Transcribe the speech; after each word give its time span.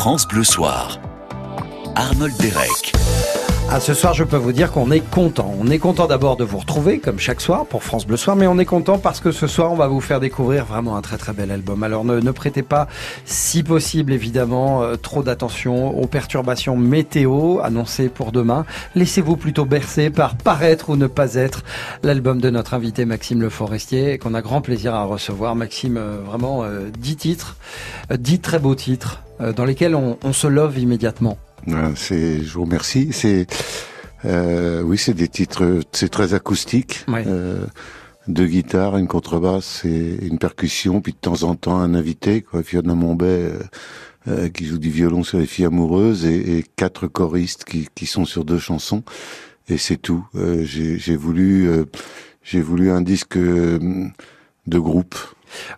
France 0.00 0.28
Bleu 0.28 0.44
Soir. 0.44 1.00
Arnold 1.96 2.36
Derek. 2.36 2.92
Ah, 3.70 3.80
ce 3.80 3.92
soir, 3.92 4.14
je 4.14 4.24
peux 4.24 4.38
vous 4.38 4.52
dire 4.52 4.72
qu'on 4.72 4.90
est 4.90 5.00
content. 5.00 5.54
On 5.60 5.68
est 5.68 5.78
content 5.78 6.06
d'abord 6.06 6.38
de 6.38 6.44
vous 6.44 6.56
retrouver, 6.56 7.00
comme 7.00 7.18
chaque 7.18 7.42
soir, 7.42 7.66
pour 7.66 7.82
France 7.82 8.06
Bleu 8.06 8.16
Soir, 8.16 8.34
mais 8.34 8.46
on 8.46 8.58
est 8.58 8.64
content 8.64 8.98
parce 8.98 9.20
que 9.20 9.30
ce 9.30 9.46
soir, 9.46 9.70
on 9.70 9.76
va 9.76 9.88
vous 9.88 10.00
faire 10.00 10.20
découvrir 10.20 10.64
vraiment 10.64 10.96
un 10.96 11.02
très 11.02 11.18
très 11.18 11.34
bel 11.34 11.50
album. 11.50 11.82
Alors 11.82 12.02
ne, 12.02 12.18
ne 12.18 12.30
prêtez 12.30 12.62
pas, 12.62 12.88
si 13.26 13.62
possible 13.62 14.14
évidemment, 14.14 14.82
euh, 14.82 14.96
trop 14.96 15.22
d'attention 15.22 16.00
aux 16.00 16.06
perturbations 16.06 16.78
météo 16.78 17.58
annoncées 17.62 18.08
pour 18.08 18.32
demain. 18.32 18.64
Laissez-vous 18.94 19.36
plutôt 19.36 19.66
bercer 19.66 20.08
par 20.08 20.36
Paraître 20.36 20.88
ou 20.88 20.96
ne 20.96 21.06
pas 21.06 21.34
être, 21.34 21.62
l'album 22.02 22.40
de 22.40 22.48
notre 22.48 22.72
invité 22.72 23.04
Maxime 23.04 23.42
Le 23.42 23.50
Forestier, 23.50 24.16
qu'on 24.16 24.32
a 24.32 24.40
grand 24.40 24.62
plaisir 24.62 24.94
à 24.94 25.04
recevoir. 25.04 25.54
Maxime, 25.54 25.98
euh, 25.98 26.16
vraiment, 26.24 26.64
euh, 26.64 26.88
dix 26.98 27.16
titres, 27.16 27.58
dix 28.10 28.40
très 28.40 28.60
beaux 28.60 28.74
titres, 28.74 29.22
dans 29.54 29.66
lesquels 29.66 29.94
on, 29.94 30.16
on 30.24 30.32
se 30.32 30.46
love 30.46 30.78
immédiatement. 30.78 31.38
C'est, 31.94 32.42
je 32.42 32.54
vous 32.54 32.64
remercie. 32.64 33.08
C'est, 33.12 33.46
euh, 34.24 34.82
oui, 34.82 34.98
c'est 34.98 35.14
des 35.14 35.28
titres, 35.28 35.80
c'est 35.92 36.08
très 36.08 36.34
acoustique. 36.34 37.04
Ouais. 37.08 37.24
Euh, 37.26 37.64
deux 38.26 38.46
guitares, 38.46 38.98
une 38.98 39.08
contrebasse 39.08 39.84
et 39.84 40.18
une 40.26 40.38
percussion, 40.38 41.00
puis 41.00 41.12
de 41.12 41.18
temps 41.18 41.44
en 41.44 41.54
temps 41.54 41.78
un 41.78 41.94
invité, 41.94 42.42
quoi, 42.42 42.62
Fiona 42.62 42.94
Mombay, 42.94 43.26
euh, 43.26 43.58
euh, 44.28 44.48
qui 44.50 44.66
joue 44.66 44.78
du 44.78 44.90
violon 44.90 45.22
sur 45.22 45.38
les 45.38 45.46
filles 45.46 45.64
amoureuses, 45.64 46.26
et, 46.26 46.58
et 46.58 46.64
quatre 46.76 47.06
choristes 47.06 47.64
qui, 47.64 47.88
qui 47.94 48.04
sont 48.06 48.26
sur 48.26 48.44
deux 48.44 48.58
chansons, 48.58 49.02
et 49.68 49.78
c'est 49.78 49.96
tout. 49.96 50.26
Euh, 50.34 50.62
j'ai, 50.64 50.98
j'ai 50.98 51.16
voulu, 51.16 51.68
euh, 51.68 51.84
j'ai 52.42 52.60
voulu 52.60 52.90
un 52.90 53.00
disque 53.00 53.38
de 53.38 54.10
groupe. 54.66 55.16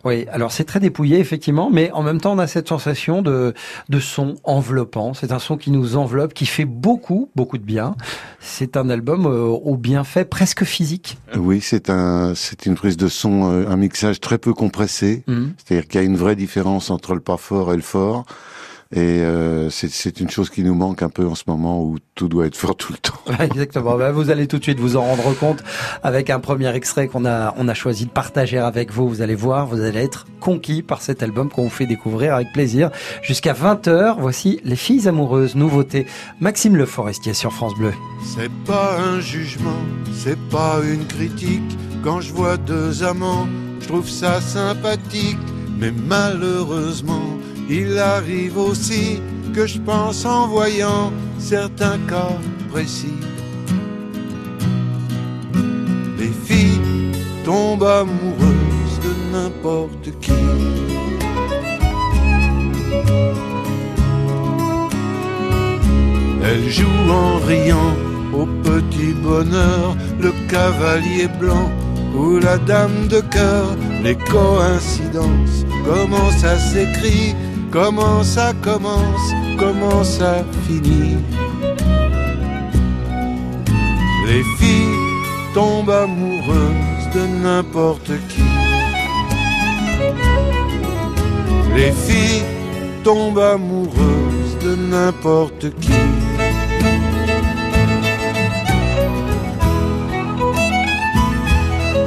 Oui, 0.03 0.25
alors 0.31 0.51
c'est 0.51 0.63
très 0.63 0.79
dépouillé 0.79 1.19
effectivement, 1.19 1.69
mais 1.71 1.91
en 1.91 2.03
même 2.03 2.19
temps 2.19 2.33
on 2.33 2.39
a 2.39 2.47
cette 2.47 2.67
sensation 2.67 3.21
de, 3.21 3.53
de 3.89 3.99
son 3.99 4.35
enveloppant. 4.43 5.13
C'est 5.13 5.31
un 5.31 5.39
son 5.39 5.57
qui 5.57 5.71
nous 5.71 5.95
enveloppe, 5.95 6.33
qui 6.33 6.45
fait 6.45 6.65
beaucoup, 6.65 7.29
beaucoup 7.35 7.57
de 7.57 7.63
bien. 7.63 7.95
C'est 8.39 8.77
un 8.77 8.89
album 8.89 9.25
euh, 9.25 9.45
au 9.45 9.77
bienfait 9.77 10.25
presque 10.25 10.63
physique. 10.63 11.17
Oui, 11.35 11.61
c'est 11.61 11.89
un, 11.89 12.33
c'est 12.35 12.65
une 12.65 12.75
prise 12.75 12.97
de 12.97 13.07
son, 13.07 13.51
euh, 13.51 13.67
un 13.67 13.77
mixage 13.77 14.19
très 14.19 14.37
peu 14.37 14.53
compressé. 14.53 15.23
Mhm. 15.27 15.53
C'est-à-dire 15.57 15.87
qu'il 15.87 15.99
y 15.99 16.03
a 16.03 16.05
une 16.05 16.17
vraie 16.17 16.35
différence 16.35 16.89
entre 16.89 17.13
le 17.13 17.21
pas 17.21 17.37
fort 17.37 17.73
et 17.73 17.75
le 17.75 17.81
fort. 17.81 18.25
Et 18.93 18.99
euh, 19.21 19.69
c'est- 19.69 19.89
c'est 19.91 20.19
une 20.19 20.29
chose 20.29 20.49
qui 20.49 20.63
nous 20.63 20.75
manque 20.75 21.01
un 21.01 21.09
peu 21.09 21.25
en 21.25 21.33
ce 21.35 21.43
moment 21.47 21.81
où 21.81 21.97
tout 22.15 22.27
doit 22.27 22.45
être 22.47 22.57
fort 22.57 22.75
tout 22.75 22.91
le 22.91 22.97
temps. 22.97 23.13
Exactement. 23.39 23.95
Ben, 23.97 24.11
vous 24.11 24.29
allez 24.29 24.47
tout 24.47 24.57
de 24.57 24.63
suite 24.63 24.79
vous 24.79 24.97
en 24.97 25.01
rendre 25.03 25.33
compte 25.37 25.63
avec 26.03 26.29
un 26.29 26.39
premier 26.41 26.73
extrait 26.75 27.07
qu'on 27.07 27.23
a, 27.25 27.53
on 27.57 27.67
a 27.69 27.73
choisi 27.73 28.05
de 28.05 28.09
partager 28.11 28.57
avec 28.57 28.91
vous. 28.91 29.07
Vous 29.07 29.21
allez 29.21 29.35
voir, 29.35 29.65
vous 29.65 29.79
allez 29.81 29.99
être 30.01 30.25
conquis 30.41 30.81
par 30.81 31.01
cet 31.01 31.23
album 31.23 31.49
qu'on 31.49 31.63
vous 31.63 31.69
fait 31.69 31.85
découvrir 31.85 32.35
avec 32.35 32.51
plaisir. 32.51 32.89
Jusqu'à 33.21 33.53
20h, 33.53 34.15
voici 34.19 34.59
Les 34.65 34.75
filles 34.75 35.07
amoureuses, 35.07 35.55
nouveauté. 35.55 36.05
Maxime 36.41 36.75
Le 36.75 36.85
Forestier 36.85 37.33
sur 37.33 37.53
France 37.53 37.73
Bleu. 37.75 37.93
C'est 38.35 38.51
pas 38.65 38.97
un 38.99 39.21
jugement, 39.21 39.79
c'est 40.13 40.37
pas 40.49 40.79
une 40.83 41.05
critique. 41.07 41.61
Quand 42.03 42.19
je 42.19 42.33
vois 42.33 42.57
deux 42.57 43.03
amants, 43.03 43.47
je 43.79 43.87
trouve 43.87 44.09
ça 44.09 44.41
sympathique. 44.41 45.37
Mais 45.79 45.91
malheureusement, 45.91 47.23
il 47.69 47.97
arrive 47.97 48.57
aussi 48.57 49.19
que 49.53 49.65
je 49.65 49.79
pense 49.79 50.25
en 50.25 50.47
voyant 50.47 51.11
certains 51.39 51.97
cas 52.07 52.37
précis. 52.71 53.19
Les 56.17 56.31
filles 56.45 56.81
tombent 57.43 57.83
amoureuses 57.83 58.99
de 59.05 59.13
n'importe 59.33 60.11
qui. 60.21 60.31
Elle 66.43 66.69
joue 66.69 67.11
en 67.11 67.37
riant 67.45 67.95
au 68.33 68.45
petit 68.45 69.13
bonheur, 69.13 69.95
le 70.19 70.31
cavalier 70.49 71.27
blanc 71.39 71.69
ou 72.15 72.39
la 72.39 72.57
dame 72.57 73.07
de 73.07 73.21
cœur, 73.21 73.67
les 74.03 74.15
coïncidences, 74.15 75.65
comment 75.85 76.31
ça 76.31 76.57
s'écrit, 76.57 77.35
comment 77.71 78.21
ça 78.23 78.53
commence, 78.61 79.33
comment 79.57 80.03
ça 80.03 80.43
finit. 80.67 81.17
Les 84.27 84.43
filles 84.59 84.99
tombent 85.53 85.89
amoureuses 85.89 87.07
de 87.15 87.25
n'importe 87.43 88.11
qui. 88.29 88.43
Les 91.75 91.91
filles 91.91 92.43
tombent 93.03 93.39
amoureuses 93.39 94.57
de 94.63 94.75
n'importe 94.75 95.69
qui. 95.79 95.91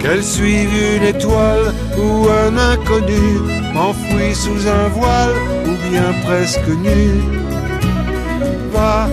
Qu'elles 0.00 0.22
suivent 0.22 0.96
une 0.96 1.04
étoile 1.04 1.72
ou 1.96 2.28
un 2.28 2.58
inconnu, 2.58 3.40
enfoui 3.74 4.34
sous 4.34 4.68
un 4.68 4.88
voile 4.88 5.53
presque 6.24 6.68
nu. 6.68 7.22
Va 8.72 9.08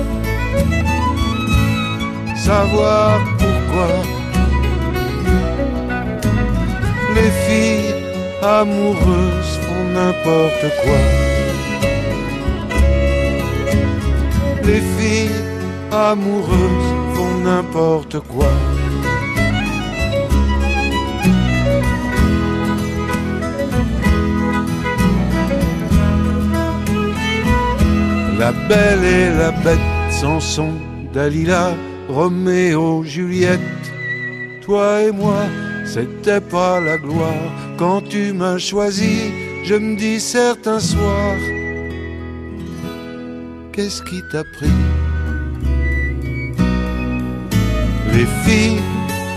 savoir 2.35 3.19
pourquoi 3.37 3.91
les 7.15 7.31
filles 7.45 7.93
amoureuses 8.41 9.53
font 9.63 9.85
n'importe 9.93 10.65
quoi. 10.83 11.01
Les 14.63 14.81
filles 14.95 15.41
amoureuses 15.91 16.91
font 17.13 17.37
n'importe 17.43 18.19
quoi. 18.19 18.70
La 28.41 28.51
belle 28.53 29.05
et 29.05 29.29
la 29.37 29.51
bête, 29.51 29.77
Samson, 30.09 30.73
Dalila, 31.13 31.75
Roméo, 32.09 33.03
Juliette. 33.03 33.83
Toi 34.65 35.03
et 35.03 35.11
moi, 35.11 35.43
c'était 35.85 36.41
pas 36.41 36.79
la 36.79 36.97
gloire. 36.97 37.51
Quand 37.77 38.01
tu 38.01 38.33
m'as 38.33 38.57
choisi, 38.57 39.31
je 39.63 39.75
me 39.75 39.95
dis 39.95 40.19
certains 40.19 40.79
soirs, 40.79 41.43
qu'est-ce 43.73 44.01
qui 44.01 44.19
t'a 44.31 44.43
pris? 44.55 44.79
Les 48.15 48.27
filles 48.43 48.81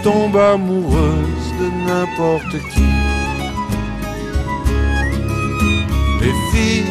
tombent 0.02 0.44
amoureuses 0.54 1.50
de 1.60 1.68
n'importe 1.86 2.56
qui. 2.72 2.90
Les 6.22 6.34
filles 6.50 6.90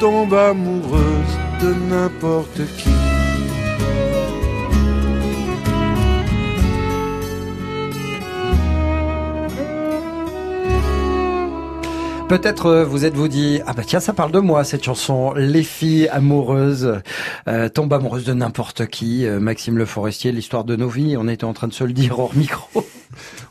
tombent 0.00 0.32
amoureuses 0.32 1.39
n'importe 1.66 2.60
qui. 2.76 2.90
Peut-être 12.30 12.66
euh, 12.66 12.84
vous 12.84 13.06
êtes-vous 13.06 13.26
dit 13.26 13.60
ah 13.66 13.72
bah 13.72 13.82
tiens 13.84 13.98
ça 13.98 14.12
parle 14.12 14.30
de 14.30 14.38
moi 14.38 14.62
cette 14.62 14.84
chanson 14.84 15.32
les 15.34 15.64
filles 15.64 16.06
amoureuses 16.06 17.00
euh, 17.48 17.68
tombent 17.68 17.92
amoureuses 17.92 18.24
de 18.24 18.34
n'importe 18.34 18.86
qui 18.86 19.26
Euh, 19.26 19.40
Maxime 19.40 19.76
Le 19.76 19.84
Forestier 19.84 20.30
l'histoire 20.30 20.62
de 20.62 20.76
nos 20.76 20.88
vies 20.88 21.16
on 21.16 21.26
était 21.26 21.42
en 21.42 21.54
train 21.54 21.66
de 21.66 21.72
se 21.72 21.82
le 21.82 21.92
dire 21.92 22.20
hors 22.20 22.36
micro 22.36 22.86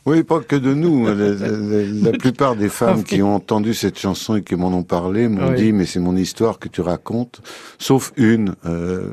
Oui, 0.06 0.24
pas 0.24 0.40
que 0.40 0.56
de 0.56 0.74
nous. 0.74 1.06
La, 2.04 2.12
plupart 2.18 2.56
des 2.56 2.70
femmes 2.70 2.90
Ah 2.94 2.98
oui. 3.00 3.04
qui 3.04 3.22
ont 3.22 3.36
entendu 3.36 3.74
cette 3.74 4.00
chanson 4.00 4.36
et 4.38 4.42
qui 4.44 4.56
m'en 4.56 4.68
ont 4.74 4.84
parlé 4.84 5.28
m'ont 5.28 5.50
Oui. 5.50 5.56
dit 5.56 5.74
mais 5.74 5.86
c'est 5.86 6.00
mon 6.00 6.16
histoire 6.16 6.60
que 6.60 6.68
tu 6.70 6.82
racontes. 6.82 7.42
Sauf 7.78 8.12
une, 8.18 8.56
euh, 8.66 9.10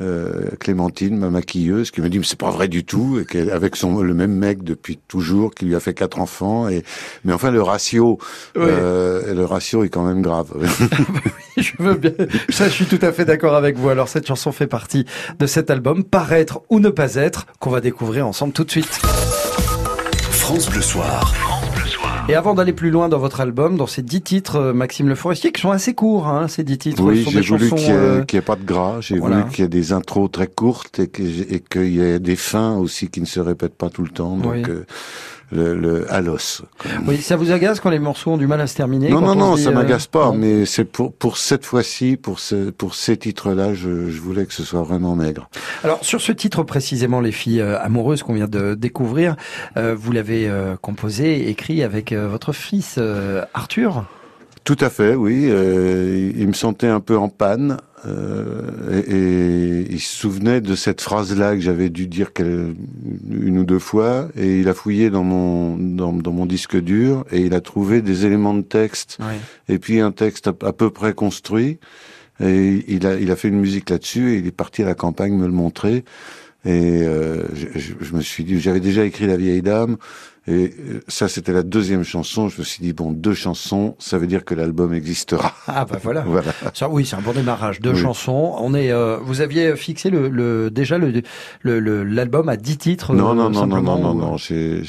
euh, 0.00 0.48
Clémentine, 0.58 1.16
ma 1.16 1.30
maquilleuse, 1.30 1.92
qui 1.92 2.00
me 2.00 2.08
dit 2.08 2.18
mais 2.18 2.24
c'est 2.24 2.38
pas 2.38 2.50
vrai 2.50 2.66
du 2.66 2.84
tout 2.84 3.20
et 3.20 3.24
qu'elle 3.26 3.50
avec 3.50 3.76
son 3.76 4.00
le 4.02 4.12
même 4.14 4.32
mec 4.34 4.64
depuis 4.64 4.98
toujours, 5.06 5.54
qui 5.54 5.66
lui 5.66 5.76
a 5.76 5.80
fait 5.80 5.94
quatre 5.94 6.18
enfants. 6.20 6.68
Et 6.68 6.82
mais 7.24 7.32
enfin 7.32 7.52
le 7.52 7.62
ratio, 7.62 8.18
Oui. 8.56 8.62
euh, 8.66 9.32
le 9.34 9.44
ratio 9.44 9.84
est 9.84 9.88
quand 9.90 10.04
même 10.04 10.20
grave. 10.20 10.48
je 11.56 11.70
veux 11.78 11.94
bien 11.94 12.10
ça 12.48 12.66
je 12.68 12.72
suis 12.72 12.86
tout 12.86 12.98
à 13.02 13.12
fait 13.12 13.24
d'accord 13.24 13.54
avec 13.54 13.76
vous 13.78 13.88
alors 13.88 14.08
cette 14.08 14.26
chanson 14.26 14.50
fait 14.50 14.66
partie 14.66 15.06
de 15.38 15.46
cet 15.46 15.70
album 15.70 16.02
paraître 16.02 16.62
ou 16.70 16.80
ne 16.80 16.88
pas 16.88 17.14
être 17.14 17.46
qu'on 17.60 17.70
va 17.70 17.80
découvrir 17.80 18.26
ensemble 18.26 18.52
tout 18.52 18.64
de 18.64 18.70
suite 18.72 19.00
France 20.44 20.68
Bleu 20.68 20.82
Soir. 20.82 21.32
et 22.28 22.34
avant 22.34 22.52
d'aller 22.54 22.74
plus 22.74 22.90
loin 22.90 23.08
dans 23.08 23.18
votre 23.18 23.40
album 23.40 23.76
dans 23.78 23.86
ces 23.86 24.02
dix 24.02 24.20
titres 24.20 24.56
euh, 24.56 24.72
Maxime 24.74 25.08
Le 25.08 25.14
Forestier 25.14 25.52
qui 25.52 25.60
sont 25.62 25.70
assez 25.70 25.94
courts 25.94 26.26
hein, 26.28 26.48
ces 26.48 26.64
dix 26.64 26.76
titres 26.76 27.02
Oui, 27.02 27.24
j'ai 27.26 27.40
des 27.40 27.46
voulu 27.46 27.68
qu'il 27.70 27.78
n'y 27.78 27.84
ait, 27.84 27.92
euh, 27.92 28.24
ait 28.30 28.40
pas 28.42 28.56
de 28.56 28.64
gras, 28.64 28.98
j'ai 29.00 29.18
voilà. 29.18 29.38
voulu 29.40 29.50
qu'il 29.50 29.62
y 29.62 29.64
ait 29.64 29.68
des 29.70 29.92
intros 29.92 30.30
très 30.30 30.46
courtes 30.46 30.98
et 30.98 31.08
qu'il 31.08 31.86
y 31.94 32.00
ait 32.02 32.18
des 32.18 32.36
fins 32.36 32.76
aussi 32.76 33.08
qui 33.08 33.22
ne 33.22 33.26
se 33.26 33.40
répètent 33.40 33.74
pas 33.76 33.88
tout 33.88 34.02
le 34.02 34.10
temps. 34.10 34.36
Donc 34.36 34.52
Oui. 34.52 34.62
euh, 34.68 34.84
le, 35.52 35.74
le 35.74 36.12
à 36.12 36.20
l'os. 36.20 36.62
Oui, 37.06 37.18
ça 37.18 37.36
vous 37.36 37.52
agace 37.52 37.80
quand 37.80 37.90
les 37.90 37.98
morceaux 37.98 38.32
ont 38.32 38.36
du 38.36 38.46
mal 38.46 38.60
à 38.60 38.66
se 38.66 38.74
terminer 38.74 39.08
Non, 39.10 39.20
non, 39.20 39.32
on 39.32 39.34
non, 39.34 39.54
dit, 39.54 39.62
ça 39.62 39.70
euh, 39.70 39.74
m'agace 39.74 40.06
pas, 40.06 40.26
non 40.26 40.34
mais 40.34 40.66
c'est 40.66 40.84
pour 40.84 41.12
pour 41.12 41.36
cette 41.36 41.64
fois-ci, 41.64 42.16
pour 42.16 42.38
ce 42.40 42.70
pour 42.70 42.94
ces 42.94 43.16
titres-là, 43.16 43.74
je, 43.74 44.08
je 44.10 44.20
voulais 44.20 44.46
que 44.46 44.52
ce 44.54 44.64
soit 44.64 44.82
vraiment 44.82 45.14
maigre. 45.14 45.48
Alors 45.82 46.04
sur 46.04 46.20
ce 46.20 46.32
titre 46.32 46.62
précisément, 46.62 47.20
les 47.20 47.32
filles 47.32 47.60
euh, 47.60 47.78
amoureuses 47.80 48.22
qu'on 48.22 48.34
vient 48.34 48.48
de 48.48 48.74
découvrir, 48.74 49.36
euh, 49.76 49.94
vous 49.96 50.12
l'avez 50.12 50.48
euh, 50.48 50.76
composé, 50.80 51.48
écrit 51.48 51.82
avec 51.82 52.12
euh, 52.12 52.28
votre 52.28 52.52
fils 52.52 52.96
euh, 52.98 53.44
Arthur. 53.54 54.04
Tout 54.64 54.76
à 54.80 54.88
fait, 54.88 55.14
oui. 55.14 55.46
Euh, 55.48 56.32
il 56.36 56.48
me 56.48 56.52
sentait 56.54 56.86
un 56.86 57.00
peu 57.00 57.18
en 57.18 57.28
panne 57.28 57.76
euh, 58.06 59.02
et, 59.06 59.84
et 59.84 59.86
il 59.92 60.00
se 60.00 60.16
souvenait 60.16 60.60
de 60.62 60.74
cette 60.74 61.00
phrase-là 61.02 61.54
que 61.54 61.60
j'avais 61.60 61.90
dû 61.90 62.06
dire 62.06 62.30
une 62.38 63.58
ou 63.58 63.64
deux 63.64 63.78
fois 63.78 64.28
et 64.36 64.60
il 64.60 64.68
a 64.68 64.74
fouillé 64.74 65.10
dans 65.10 65.24
mon 65.24 65.76
dans, 65.76 66.12
dans 66.12 66.32
mon 66.32 66.46
disque 66.46 66.78
dur 66.80 67.24
et 67.30 67.40
il 67.40 67.54
a 67.54 67.60
trouvé 67.60 68.00
des 68.02 68.24
éléments 68.26 68.54
de 68.54 68.62
texte 68.62 69.18
et 69.68 69.78
puis 69.78 70.00
un 70.00 70.12
texte 70.12 70.48
à, 70.48 70.54
à 70.66 70.72
peu 70.72 70.90
près 70.90 71.12
construit 71.14 71.78
et 72.42 72.84
il 72.88 73.06
a 73.06 73.16
il 73.18 73.30
a 73.30 73.36
fait 73.36 73.48
une 73.48 73.60
musique 73.60 73.88
là-dessus 73.90 74.32
et 74.32 74.36
il 74.38 74.46
est 74.46 74.50
parti 74.56 74.82
à 74.82 74.86
la 74.86 74.94
campagne 74.94 75.34
me 75.34 75.46
le 75.46 75.52
montrer 75.52 76.04
et 76.66 77.02
euh, 77.04 77.42
je, 77.54 77.78
je- 77.78 77.94
je 78.00 78.14
me 78.14 78.20
suis 78.22 78.44
dit 78.44 78.60
j'avais 78.60 78.80
déjà 78.80 79.04
écrit 79.04 79.26
La 79.26 79.36
vieille 79.36 79.62
dame 79.62 79.96
et 80.46 80.74
euh, 80.78 81.00
ça 81.08 81.26
c'était 81.28 81.52
la 81.54 81.62
deuxième 81.62 82.02
chanson 82.04 82.48
je 82.50 82.58
me 82.58 82.64
suis 82.64 82.82
dit 82.82 82.92
bon 82.92 83.12
deux 83.12 83.32
chansons 83.34 83.96
ça 83.98 84.18
veut 84.18 84.26
dire 84.26 84.44
que 84.44 84.54
l'album 84.54 84.92
existera 84.92 85.54
Ah 85.66 85.84
bah 85.86 85.98
voilà. 86.02 86.20
voilà 86.26 86.52
Ça, 86.74 86.88
oui, 86.90 87.06
c'est 87.06 87.16
un 87.16 87.20
bon 87.22 87.32
démarrage. 87.32 87.80
Deux 87.80 87.92
Oui. 87.94 87.98
chansons. 88.00 88.54
On 88.58 88.74
est. 88.74 88.92
euh, 88.92 89.16
vous 89.22 89.40
aviez 89.40 89.74
fixé 89.76 90.10
le, 90.10 90.28
le 90.28 90.70
déjà 90.70 90.98
le 90.98 91.22
le- 91.62 91.80
le- 91.80 92.04
l'album 92.04 92.48
à 92.48 92.56
10 92.56 92.76
titres. 92.78 93.14
non 93.14 93.30
euh, 93.30 93.34
non 93.34 93.44
non 93.44 93.50
non 93.50 93.60
simplement, 93.60 93.98
non 93.98 94.14
non 94.14 94.26
ou- 94.26 94.30
non 94.32 94.36
j'ai 94.36 94.82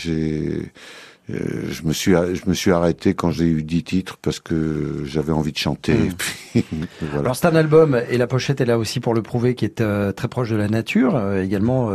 euh, 1.31 1.35
je 1.71 1.83
me 1.83 1.93
suis 1.93 2.11
je 2.13 2.47
me 2.47 2.53
suis 2.53 2.71
arrêté 2.71 3.13
quand 3.15 3.31
j'ai 3.31 3.45
eu 3.45 3.63
dix 3.63 3.83
titres 3.83 4.17
parce 4.21 4.39
que 4.39 5.01
j'avais 5.05 5.31
envie 5.31 5.51
de 5.51 5.57
chanter 5.57 5.93
Mm. 5.93 6.13
puis 6.17 6.65
voilà 7.01 7.19
Alors 7.19 7.35
c'est 7.35 7.47
un 7.47 7.55
album 7.55 7.99
et 8.09 8.17
la 8.17 8.27
pochette 8.27 8.61
est 8.61 8.65
là 8.65 8.77
aussi 8.77 8.99
pour 8.99 9.13
le 9.13 9.21
prouver, 9.21 9.55
qui 9.55 9.65
est 9.65 9.81
euh, 9.81 10.11
très 10.11 10.27
proche 10.27 10.49
de 10.49 10.55
la 10.55 10.67
nature, 10.67 11.15
euh, 11.15 11.41
également 11.43 11.91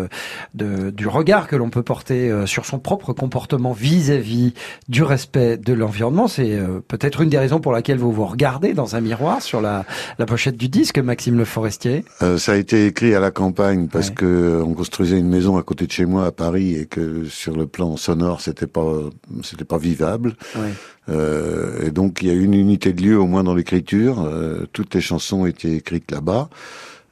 de, 0.55 0.91
du 0.91 1.07
regard 1.07 1.47
que 1.49 1.57
l'on 1.57 1.71
peut 1.71 1.83
porter 1.83 2.31
sur 2.47 2.65
son 2.67 2.79
propre 2.79 3.13
comportement 3.13 3.73
vis-à-vis 3.73 4.53
du 4.89 5.03
respect 5.03 5.57
de 5.57 5.73
l'environnement. 5.73 6.29
C'est 6.29 6.59
peut-être 6.89 7.21
une 7.21 7.29
des 7.29 7.39
raisons 7.39 7.61
pour 7.61 7.73
laquelle 7.73 7.99
vous 7.99 8.13
vous 8.13 8.27
regardez 8.27 8.75
dans 8.75 8.97
un 8.97 9.01
miroir 9.01 9.43
sur 9.43 9.61
la, 9.61 9.85
la 10.19 10.27
pochette 10.27 10.57
du 10.57 10.69
disque, 10.69 10.99
Maxime 10.99 11.37
Le 11.39 11.45
Forestier. 11.45 12.05
Euh, 12.23 12.37
ça 12.39 12.53
a 12.53 12.57
été 12.57 12.87
écrit 12.87 13.15
à 13.15 13.21
la 13.21 13.31
campagne 13.31 13.89
parce 13.89 14.09
Ouais. 14.09 14.15
que 14.15 14.63
on 14.65 14.75
construisait 14.75 15.19
une 15.19 15.29
maison 15.29 15.57
à 15.57 15.63
côté 15.63 15.87
de 15.87 15.93
chez 15.93 16.07
moi 16.07 16.27
à 16.27 16.33
Paris 16.33 16.75
et 16.75 16.87
que 16.87 17.25
sur 17.27 17.57
le 17.57 17.67
plan 17.67 17.97
sonore 17.97 18.41
c'était 18.41 18.67
pas 18.67 18.85
c'était 19.43 19.65
pas 19.65 19.79
vivable. 19.79 20.35
Euh, 21.09 21.87
et 21.87 21.91
donc 21.91 22.23
il 22.23 22.29
y 22.29 22.31
a 22.31 22.35
une 22.35 22.55
unité 22.55 22.93
de 22.93 23.03
lieu 23.03 23.19
au 23.19 23.27
moins 23.27 23.45
dans 23.45 23.55
l'écriture. 23.55 24.21
Euh, 24.21 24.67
toutes 24.73 24.95
les 24.95 25.01
chansons 25.01 25.47
étaient 25.47 25.77
écrites 25.77 26.11
là-bas 26.11 26.49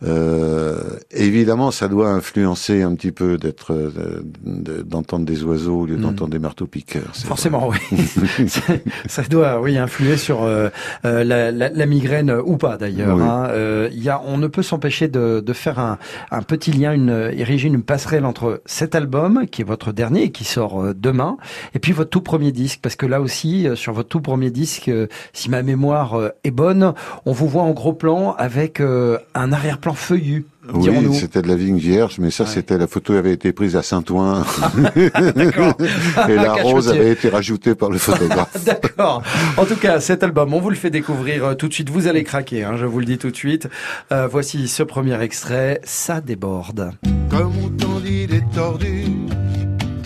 euh, 0.05 0.77
évidemment 1.11 1.71
ça 1.71 1.89
doit 1.89 2.09
influencer 2.11 2.83
un 2.83 2.95
petit 2.95 3.11
peu 3.13 3.37
d'être 3.37 3.73
euh, 3.73 4.23
de- 4.45 4.83
d'entendre 4.83 5.25
des 5.27 5.43
oiseaux 5.43 5.81
au 5.81 5.87
lieu 5.87 5.97
Mm. 5.97 6.03
d'entendre 6.03 6.31
des 6.31 6.39
marteaux 6.39 6.67
piqueurs 6.67 7.11
Forcément, 7.15 7.69
oui. 7.69 7.79
ça, 8.49 8.61
ça 9.09 9.23
doit, 9.23 9.61
oui, 9.61 9.77
influer 9.77 10.17
sur 10.17 10.43
euh, 10.45 10.69
euh, 11.05 11.25
la, 11.25 11.51
la, 11.51 11.69
la 11.71 11.87
migraine 11.87 12.31
ou 12.31 12.57
pas 12.57 12.77
d'ailleurs. 12.77 13.17
Oui. 13.17 13.23
hein. 13.25 13.89
Y 13.93 14.09
a, 14.09 14.23
on 14.25 14.39
ne 14.39 14.47
peut 14.47 14.63
s'empêcher 14.63 15.09
de, 15.09 15.41
de 15.45 15.53
faire 15.53 15.79
un, 15.81 15.99
un 16.31 16.43
petit 16.43 16.71
lien, 16.73 16.93
une, 16.93 17.31
ériger 17.37 17.67
une 17.69 17.83
passerelle 17.83 18.25
entre 18.25 18.63
cet 18.67 18.95
album 18.95 19.47
qui 19.51 19.63
est 19.63 19.65
votre 19.65 19.93
dernier 19.93 20.25
et 20.25 20.31
qui 20.31 20.45
sort 20.45 20.95
demain, 20.95 21.37
et 21.75 21.79
puis 21.81 21.93
votre 21.93 22.11
tout 22.11 22.21
premier 22.21 22.53
disque, 22.53 22.81
parce 22.83 22.97
que 22.97 23.07
là 23.07 23.21
aussi, 23.21 23.67
sur 23.75 23.93
votre 23.93 24.09
tout 24.09 24.21
premier 24.21 24.51
disque, 24.51 24.91
si 25.33 25.51
ma 25.51 25.63
mémoire 25.63 26.17
est 26.45 26.51
bonne, 26.51 26.95
on 27.27 27.33
vous 27.33 27.49
voit 27.49 27.63
en 27.63 27.73
gros 27.73 27.93
plan 27.93 28.35
avec 28.39 28.81
un 28.81 29.53
arrière-plan 29.53 29.88
feuillu. 29.95 30.45
Oui, 30.75 30.91
c'était 31.15 31.41
de 31.41 31.49
la 31.49 31.55
vigne 31.57 31.79
vierge, 31.79 32.19
mais 32.19 32.31
ça, 32.31 32.45
Ouais. 32.45 32.51
c'était 32.53 32.77
la 32.77 32.87
photo 32.87 33.15
avait 33.15 33.33
été 33.33 33.53
prise 33.53 33.75
à 33.77 33.83
Saint-Ouen 33.83 34.45
et 34.97 36.35
la 36.35 36.53
rose 36.55 36.89
avait 36.91 37.11
été 37.13 37.29
rajoutée 37.31 37.75
par 37.75 37.91
le 37.91 37.99
photographe. 37.99 38.53
D'accord. 38.67 39.23
En 39.57 39.65
tout 39.65 39.77
cas, 39.77 40.01
cet 40.01 40.23
album, 40.23 40.53
on 40.53 40.61
vous 40.61 40.71
le 40.71 40.77
fait 40.77 40.91
découvrir 40.91 41.45
euh, 41.45 41.55
tout 41.55 41.69
de 41.69 41.73
suite. 41.73 41.89
Vous 41.91 42.07
allez 42.07 42.23
craquer, 42.25 42.65
hein, 42.65 42.77
je 42.77 42.85
vous 42.85 42.99
le 43.01 43.07
dis 43.07 43.19
tout 43.19 43.31
de 43.31 43.37
suite. 43.37 43.69
Euh, 44.13 44.27
voici 44.31 44.69
ce 44.69 44.83
premier 44.83 45.21
extrait. 45.23 45.81
Ça 45.85 46.21
déborde. 46.21 46.91
Comme 47.31 47.53
on 47.65 47.69
t'en 47.71 48.01
dit 48.01 48.27
tordus, 48.55 49.07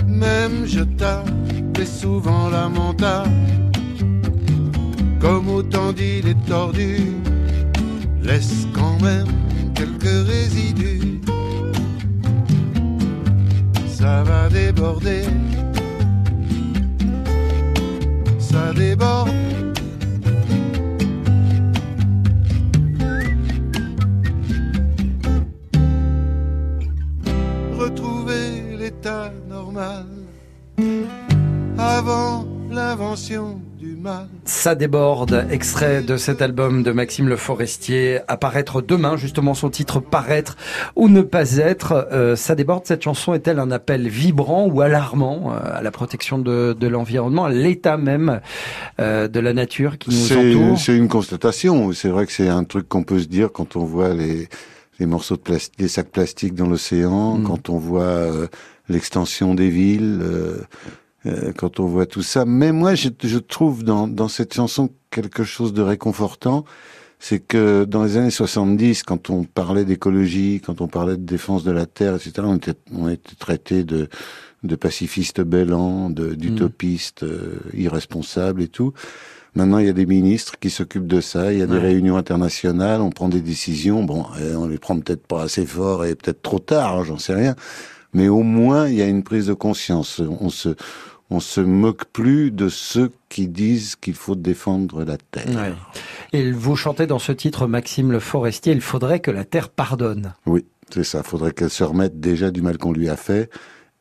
même 0.07 0.65
je 0.67 0.81
t'ai 0.83 1.87
souvent 1.87 2.49
la 2.51 2.69
mental. 2.69 3.27
Comme 5.21 5.49
autant 5.51 5.93
dit 5.93 6.21
les 6.23 6.35
tordus, 6.49 7.13
laisse 8.23 8.67
quand 8.75 9.01
même 9.03 9.27
quelques 9.83 10.29
résidus. 10.29 11.21
Ça 13.89 14.23
va 14.23 14.49
déborder, 14.49 15.25
ça 18.39 18.73
déborde. 18.75 19.31
retrouver 27.79 28.77
l'état 28.79 29.33
normal 29.49 30.07
avant 31.77 32.47
l'invention. 32.71 33.62
Ça 34.45 34.75
déborde, 34.75 35.47
extrait 35.51 36.03
de 36.03 36.17
cet 36.17 36.43
album 36.43 36.83
de 36.83 36.93
Maxime 36.93 37.29
Le 37.29 37.37
Forestier, 37.37 38.21
apparaître 38.29 38.83
demain, 38.83 39.17
justement 39.17 39.55
son 39.55 39.71
titre 39.71 40.01
Paraître 40.01 40.57
ou 40.97 41.09
ne 41.09 41.23
pas 41.23 41.57
être. 41.57 42.09
Euh, 42.13 42.37
ça 42.37 42.55
déborde, 42.55 42.87
cette 42.87 43.03
chanson 43.03 43.35
est-elle 43.35 43.59
un 43.59 43.71
appel 43.71 44.09
vibrant 44.09 44.67
ou 44.67 44.81
alarmant 44.81 45.53
euh, 45.53 45.79
à 45.79 45.83
la 45.83 45.91
protection 45.91 46.39
de, 46.39 46.77
de 46.79 46.87
l'environnement, 46.89 47.45
à 47.45 47.51
l'état 47.51 47.97
même 47.97 48.41
euh, 49.01 49.29
de 49.29 49.41
la 49.41 49.53
nature 49.53 49.99
qui 49.99 50.11
nous 50.11 50.17
C'est 50.17 50.37
entoure? 50.37 50.79
c'est 50.79 50.97
une 50.97 51.09
constatation. 51.09 51.93
C'est 51.93 52.09
vrai 52.09 52.27
que 52.27 52.33
c'est 52.33 52.49
un 52.49 52.65
truc 52.65 52.89
qu'on 52.89 53.05
peut 53.05 53.21
se 53.21 53.29
dire 53.29 53.51
quand 53.53 53.77
on 53.77 53.85
voit 53.85 54.15
les, 54.15 54.49
les 54.99 55.07
morceaux 55.07 55.37
de 55.37 55.41
plastique, 55.43 55.79
des 55.79 55.89
sacs 55.89 56.11
plastiques 56.11 56.55
dans 56.55 56.67
l'océan, 56.67 57.39
Mm. 57.39 57.45
quand 57.45 57.69
on 57.69 57.79
voit 57.79 58.03
euh, 58.03 58.47
l'extension 58.89 59.55
des 59.55 59.69
villes, 59.71 60.21
euh, 60.23 60.59
euh, 61.27 61.53
quand 61.57 61.81
on 61.81 61.87
voit 61.87 62.07
tout 62.07 62.23
ça. 62.23 62.45
Mais 62.45 62.73
moi, 62.73 62.95
je, 62.95 63.09
je 63.23 63.39
trouve 63.39 63.85
dans, 63.85 64.07
dans 64.09 64.29
cette 64.29 64.55
chanson 64.55 64.91
quelque 65.11 65.45
chose 65.45 65.73
de 65.73 65.83
réconfortant. 65.83 66.65
C'est 67.19 67.39
que 67.39 67.85
dans 67.85 68.03
les 68.03 68.17
années 68.17 68.31
70, 68.33 69.05
quand 69.05 69.31
on 69.31 69.45
parlait 69.45 69.85
d'écologie, 69.85 70.61
quand 70.65 70.81
on 70.81 70.89
parlait 70.89 71.17
de 71.17 71.23
défense 71.25 71.63
de 71.63 71.71
la 71.71 71.87
terre, 71.87 72.17
etc., 72.17 72.33
on 72.39 72.57
était, 72.57 72.75
on 72.93 73.09
était 73.09 73.37
traité 73.39 73.85
de, 73.85 74.09
de 74.65 74.75
pacifistes 74.77 75.41
bêlants, 75.41 76.11
de- 76.11 76.35
d'utopistes 76.35 77.23
euh, 77.23 77.61
irresponsables 77.75 78.61
et 78.63 78.67
tout. 78.69 78.93
Maintenant, 79.55 79.79
il 79.79 79.87
y 79.87 79.91
a 79.91 79.93
des 79.93 80.07
ministres 80.07 80.55
qui 80.59 80.71
s'occupent 80.71 81.07
de 81.07 81.21
ça. 81.21 81.53
Il 81.53 81.59
y 81.61 81.63
a 81.63 81.67
des 81.67 81.75
Ouais. 81.75 81.79
réunions 81.81 82.17
internationales. 82.17 83.01
On 83.03 83.11
prend 83.11 83.29
des 83.29 83.43
décisions. 83.43 84.03
Bon, 84.03 84.25
euh, 84.41 84.57
on 84.57 84.67
les 84.67 84.79
prend 84.79 84.99
peut-être 84.99 85.27
pas 85.27 85.43
assez 85.43 85.67
fort 85.67 86.05
et 86.05 86.17
peut-être 86.17 86.43
trop 86.43 86.59
tard. 86.59 86.97
hein, 86.99 87.05
J'en 87.05 87.19
sais 87.19 87.35
rien. 87.35 87.55
Mais 88.15 88.29
au 88.29 88.43
moins, 88.43 88.89
il 88.89 88.95
y 88.97 89.03
a 89.03 89.07
une 89.07 89.23
prise 89.23 89.47
de 89.47 89.53
conscience. 89.55 90.21
On 90.41 90.49
se, 90.51 90.71
on 91.33 91.41
se 91.41 91.63
moque 91.63 92.05
plus 92.05 92.51
de 92.51 92.69
ceux 92.69 93.11
qui 93.31 93.49
disent 93.49 93.97
qu'il 93.97 94.15
faut 94.15 94.35
défendre 94.35 95.03
la 95.03 95.17
terre. 95.17 95.47
Ouais. 95.49 95.73
Et 96.35 96.53
vous 96.53 96.77
chantez 96.77 97.07
dans 97.07 97.19
ce 97.19 97.33
titre, 97.33 97.67
Maxime 97.67 98.13
Le 98.13 98.21
Forestier, 98.21 98.75
il 98.75 98.83
faudrait 98.83 99.21
que 99.21 99.31
la 99.31 99.47
terre 99.47 99.71
pardonne. 99.71 100.35
Oui, 100.45 100.67
c'est 100.91 101.05
ça. 101.05 101.23
Faudrait 101.23 101.53
qu'elle 101.53 101.71
se 101.71 101.85
remette 101.85 102.21
déjà 102.21 102.51
du 102.51 102.61
mal 102.61 102.77
qu'on 102.77 102.93
lui 102.93 103.09
a 103.09 103.17
fait. 103.17 103.49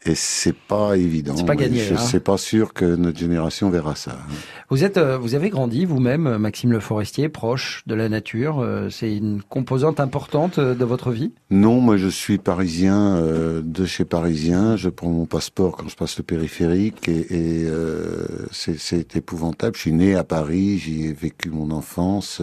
Et 0.03 0.15
c'est 0.15 0.55
pas 0.55 0.97
évident. 0.97 1.35
C'est 1.37 1.45
pas 1.45 1.55
gagné, 1.55 1.77
Je 1.77 1.93
hein. 1.93 1.97
suis 1.97 2.19
pas 2.19 2.37
sûr 2.37 2.73
que 2.73 2.85
notre 2.95 3.19
génération 3.19 3.69
verra 3.69 3.93
ça. 3.95 4.13
hein. 4.13 4.33
Vous 4.71 4.83
êtes, 4.83 4.97
euh, 4.97 5.15
vous 5.19 5.35
avez 5.35 5.49
grandi 5.51 5.85
vous-même, 5.85 6.37
Maxime 6.37 6.71
Le 6.71 6.79
Forestier, 6.79 7.29
proche 7.29 7.83
de 7.85 7.93
la 7.93 8.09
nature. 8.09 8.61
euh, 8.61 8.89
C'est 8.89 9.15
une 9.15 9.43
composante 9.43 9.99
importante 9.99 10.57
euh, 10.57 10.73
de 10.73 10.85
votre 10.85 11.11
vie? 11.11 11.31
Non, 11.51 11.79
moi 11.81 11.97
je 11.97 12.07
suis 12.07 12.39
parisien 12.39 13.15
euh, 13.17 13.61
de 13.63 13.85
chez 13.85 14.03
Parisien. 14.03 14.75
Je 14.75 14.89
prends 14.89 15.11
mon 15.11 15.27
passeport 15.27 15.77
quand 15.77 15.87
je 15.87 15.95
passe 15.95 16.17
le 16.17 16.23
périphérique 16.23 17.07
et, 17.07 17.19
et, 17.61 17.65
euh, 17.67 18.25
c'est 18.51 19.15
épouvantable. 19.15 19.75
Je 19.75 19.81
suis 19.81 19.93
né 19.93 20.15
à 20.15 20.23
Paris, 20.23 20.79
j'y 20.79 21.05
ai 21.05 21.13
vécu 21.13 21.51
mon 21.51 21.69
enfance. 21.69 22.41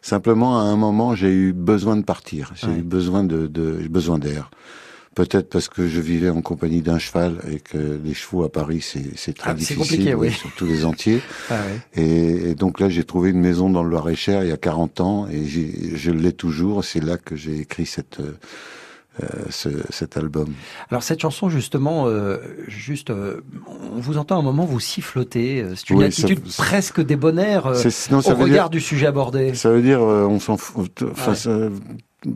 Simplement, 0.00 0.58
à 0.60 0.62
un 0.62 0.76
moment, 0.76 1.14
j'ai 1.14 1.30
eu 1.32 1.52
besoin 1.52 1.96
de 1.96 2.04
partir. 2.04 2.52
J'ai 2.54 2.68
Ouais. 2.68 2.78
eu 2.78 2.82
besoin 2.82 3.22
de, 3.24 3.46
besoin 3.90 4.18
d'air. 4.18 4.50
Peut-être 5.16 5.48
parce 5.48 5.70
que 5.70 5.88
je 5.88 5.98
vivais 6.02 6.28
en 6.28 6.42
compagnie 6.42 6.82
d'un 6.82 6.98
cheval 6.98 7.38
et 7.50 7.58
que 7.58 7.98
les 8.04 8.12
chevaux 8.12 8.44
à 8.44 8.52
Paris 8.52 8.82
c'est 8.82 9.16
c'est 9.16 9.32
très 9.34 9.52
Ah, 9.52 9.54
c'est 9.54 9.74
difficile, 9.74 9.78
compliqué, 9.78 10.14
oui. 10.14 10.30
surtout 10.42 10.66
les 10.66 10.84
entiers. 10.84 11.22
Ah 11.50 11.54
Et, 11.94 12.50
et 12.50 12.54
donc 12.54 12.80
là, 12.80 12.90
j'ai 12.90 13.02
trouvé 13.02 13.30
une 13.30 13.40
maison 13.40 13.70
dans 13.70 13.82
le 13.82 13.88
Loir-et-Cher 13.88 14.44
il 14.44 14.50
y 14.50 14.52
a 14.52 14.58
40 14.58 15.00
ans 15.00 15.26
et 15.26 15.46
je 15.46 16.10
l'ai 16.10 16.34
toujours. 16.34 16.84
C'est 16.84 17.02
là 17.02 17.16
que 17.16 17.34
j'ai 17.34 17.60
écrit 17.60 17.86
cette 17.86 18.20
euh, 18.20 19.26
ce, 19.48 19.70
cet 19.88 20.18
album. 20.18 20.52
Alors 20.90 21.02
cette 21.02 21.20
chanson 21.22 21.48
justement, 21.48 22.06
juste, 22.68 23.10
on 23.10 23.98
vous 23.98 24.18
entend 24.18 24.38
un 24.38 24.42
moment 24.42 24.66
vous 24.66 24.80
siffloter. 24.80 25.64
C'est 25.76 25.88
une 25.94 26.02
attitude 26.02 26.42
presque 26.58 27.00
débonnaire 27.00 27.64
au 27.66 28.34
regard 28.34 28.68
du 28.68 28.82
sujet 28.82 29.06
abordé. 29.06 29.54
Ça 29.54 29.70
veut 29.70 29.80
dire 29.80 30.02
on 30.02 30.38
s'en 30.40 30.58
fout. 30.58 31.04
Enfin, 31.10 31.32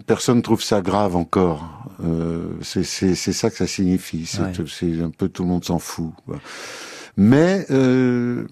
personne 0.06 0.42
trouve 0.42 0.62
ça 0.62 0.80
grave 0.80 1.16
encore. 1.16 1.84
Euh, 2.04 2.44
c'est 2.62 2.84
ça 2.84 3.50
que 3.50 3.56
ça 3.56 3.66
signifie. 3.66 4.26
C'est 4.26 4.42
un 4.42 5.10
peu 5.10 5.28
tout 5.28 5.42
le 5.42 5.48
monde 5.48 5.64
s'en 5.64 5.78
fout. 5.78 6.12
Mais 7.16 7.66
euh, 7.70 8.46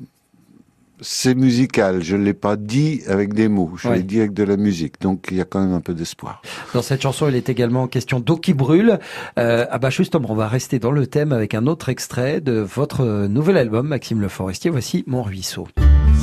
c'est 1.01 1.35
musical. 1.35 2.03
Je 2.03 2.17
l'ai 2.17 2.35
pas 2.35 2.57
dit 2.57 3.03
avec 3.07 3.33
des 3.33 3.49
mots. 3.49 3.73
Je 3.77 3.89
l'ai 3.89 4.03
dit 4.03 4.19
avec 4.19 4.33
de 4.33 4.43
la 4.43 4.57
musique. 4.57 5.01
Donc 5.01 5.29
il 5.31 5.37
y 5.37 5.41
a 5.41 5.45
quand 5.45 5.61
même 5.61 5.73
un 5.73 5.81
peu 5.81 5.95
d'espoir. 5.95 6.43
Dans 6.75 6.83
cette 6.83 7.03
chanson, 7.03 7.29
il 7.29 7.35
est 7.35 7.49
également 7.49 7.87
question 7.87 8.21
d'eau 8.21 8.37
qui 8.37 8.53
brûle. 8.55 8.99
Euh, 9.39 9.67
ah 9.71 9.79
bah 9.79 9.91
justement, 9.91 10.31
on 10.31 10.35
va 10.35 10.49
rester 10.49 10.79
dans 10.79 10.93
le 10.93 11.07
thème 11.07 11.33
avec 11.33 11.55
un 11.55 11.67
autre 11.67 11.89
extrait 11.89 12.41
de 12.41 12.61
votre 12.61 13.27
nouvel 13.27 13.57
album, 13.57 13.89
Maxime 13.89 14.21
Le 14.21 14.29
Forestier. 14.29 14.71
Voici 14.71 15.05
Mon 15.07 15.23
ruisseau. 15.23 15.69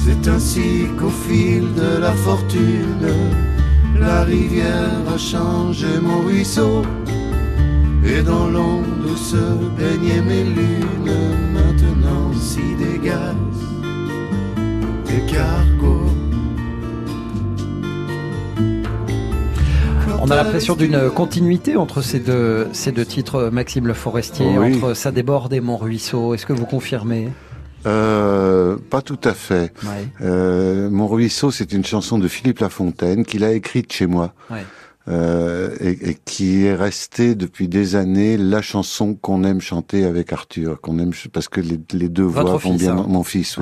C'est 0.05 0.29
ainsi 0.29 0.85
qu'au 0.99 1.09
fil 1.09 1.73
de 1.73 1.99
la 1.99 2.11
fortune 2.11 3.54
la 3.99 4.23
rivière 4.23 5.01
a 5.13 5.17
changé 5.17 5.87
mon 6.01 6.21
ruisseau. 6.21 6.83
Et 8.05 8.21
dans 8.21 8.47
l'onde 8.47 9.05
où 9.05 9.15
se 9.15 9.35
baignaient 9.77 10.21
mes 10.21 10.43
lunes, 10.43 11.11
maintenant 11.53 12.31
s'y 12.33 12.75
dégagent 12.75 13.35
des 15.05 15.31
cargos. 15.31 16.11
On 20.21 20.31
a 20.31 20.35
l'impression 20.35 20.75
d'une 20.75 21.09
continuité 21.09 21.75
entre 21.75 22.01
ces 22.01 22.19
deux, 22.19 22.67
ces 22.73 22.91
deux 22.91 23.05
titres, 23.05 23.49
Maxime 23.51 23.87
Le 23.87 23.93
Forestier, 23.93 24.57
entre 24.57 24.93
Ça 24.93 25.11
déborde 25.11 25.53
et 25.53 25.61
Mon 25.61 25.77
Ruisseau. 25.77 26.33
Est-ce 26.33 26.45
que 26.45 26.53
vous 26.53 26.65
confirmez? 26.65 27.29
Euh, 27.85 28.77
pas 28.89 29.01
tout 29.01 29.19
à 29.23 29.33
fait. 29.33 29.73
Euh, 30.21 30.89
Mon 30.89 31.07
ruisseau, 31.07 31.51
c'est 31.51 31.73
une 31.73 31.85
chanson 31.85 32.17
de 32.17 32.27
Philippe 32.27 32.59
Lafontaine 32.59 33.25
qu'il 33.25 33.43
a 33.43 33.51
écrite 33.51 33.91
chez 33.93 34.07
moi. 34.07 34.33
Euh, 35.07 35.75
et, 35.79 36.15
qui 36.25 36.65
est 36.65 36.73
restée 36.73 37.35
depuis 37.35 37.67
des 37.67 37.95
années 37.95 38.37
la 38.37 38.63
chanson 38.63 39.13
qu'on 39.13 39.43
aime 39.43 39.61
chanter 39.61 40.03
avec 40.03 40.33
Arthur, 40.33 40.81
qu'on 40.81 40.97
aime 40.97 41.11
parce 41.31 41.47
que 41.47 41.61
les, 41.61 42.09
deux 42.09 42.23
voix 42.23 42.57
vont 42.57 42.73
bien, 42.73 42.97
hein. 42.97 43.05
mon 43.07 43.21
fils, 43.21 43.59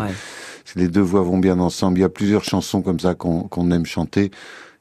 les 0.77 0.87
deux 0.87 1.01
voix 1.01 1.21
vont 1.21 1.39
bien 1.39 1.59
ensemble. 1.59 1.97
Il 1.97 2.01
y 2.01 2.05
a 2.05 2.09
plusieurs 2.09 2.45
chansons 2.45 2.81
comme 2.81 3.01
ça 3.01 3.13
qu'on 3.13 3.71
aime 3.71 3.85
chanter. 3.85 4.31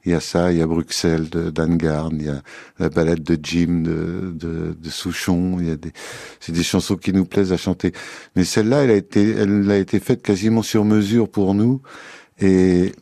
Il 0.04 0.12
y 0.12 0.14
a 0.14 0.20
ça, 0.20 0.50
il 0.52 0.58
y 0.58 0.62
a 0.62 0.66
Bruxelles 0.66 1.28
d'Anne 1.28 1.78
il 2.12 2.24
y 2.24 2.28
a 2.28 2.42
la 2.78 2.88
balade 2.88 3.22
de 3.22 3.38
Jim 3.40 3.82
de, 3.84 4.32
de, 4.34 4.76
de 4.78 4.90
Souchon, 4.90 5.58
il 5.60 5.68
y 5.68 5.70
a 5.70 5.76
des, 5.76 5.92
c'est 6.40 6.52
des 6.52 6.64
chansons 6.64 6.96
qui 6.96 7.12
nous 7.12 7.24
plaisent 7.24 7.52
à 7.52 7.56
chanter. 7.56 7.92
Mais 8.34 8.44
celle-là, 8.44 8.82
elle 8.82 8.90
a 8.90 8.96
été, 8.96 9.30
elle 9.30 9.70
a 9.70 9.78
été 9.78 10.00
faite 10.00 10.22
quasiment 10.22 10.62
sur 10.62 10.84
mesure 10.84 11.28
pour 11.28 11.54
nous. 11.54 11.82
Et 12.40 12.92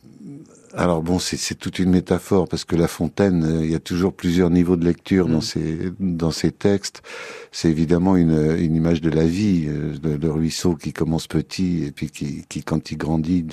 alors 0.75 1.03
bon, 1.03 1.19
c'est 1.19 1.55
toute 1.57 1.81
une 1.81 1.91
métaphore 1.91 2.49
parce 2.49 2.65
que 2.65 2.77
La 2.77 2.87
Fontaine, 2.87 3.45
euh, 3.45 3.65
il 3.65 3.71
y 3.71 3.75
a 3.75 3.81
toujours 3.81 4.13
plusieurs 4.13 4.51
niveaux 4.51 4.77
de 4.77 4.85
lecture 4.85 5.27
dans 5.27 5.41
ses 5.41 5.91
mm. 5.99 6.17
dans 6.17 6.31
ses 6.31 6.53
textes. 6.53 7.03
C'est 7.51 7.69
évidemment 7.69 8.17
une, 8.17 8.57
une 8.59 8.77
image 8.77 9.01
de 9.01 9.11
la 9.11 9.27
vie, 9.27 9.67
euh, 9.69 9.99
de, 9.99 10.17
de, 10.17 10.29
ruisseau 10.29 10.77
qui 10.77 10.93
commence 10.93 11.27
petit 11.27 11.85
et 11.85 11.91
puis 11.91 12.11
qui, 12.11 12.45
qui 12.49 12.63
quand 12.63 12.93
il 12.93 12.99
grandit 12.99 13.45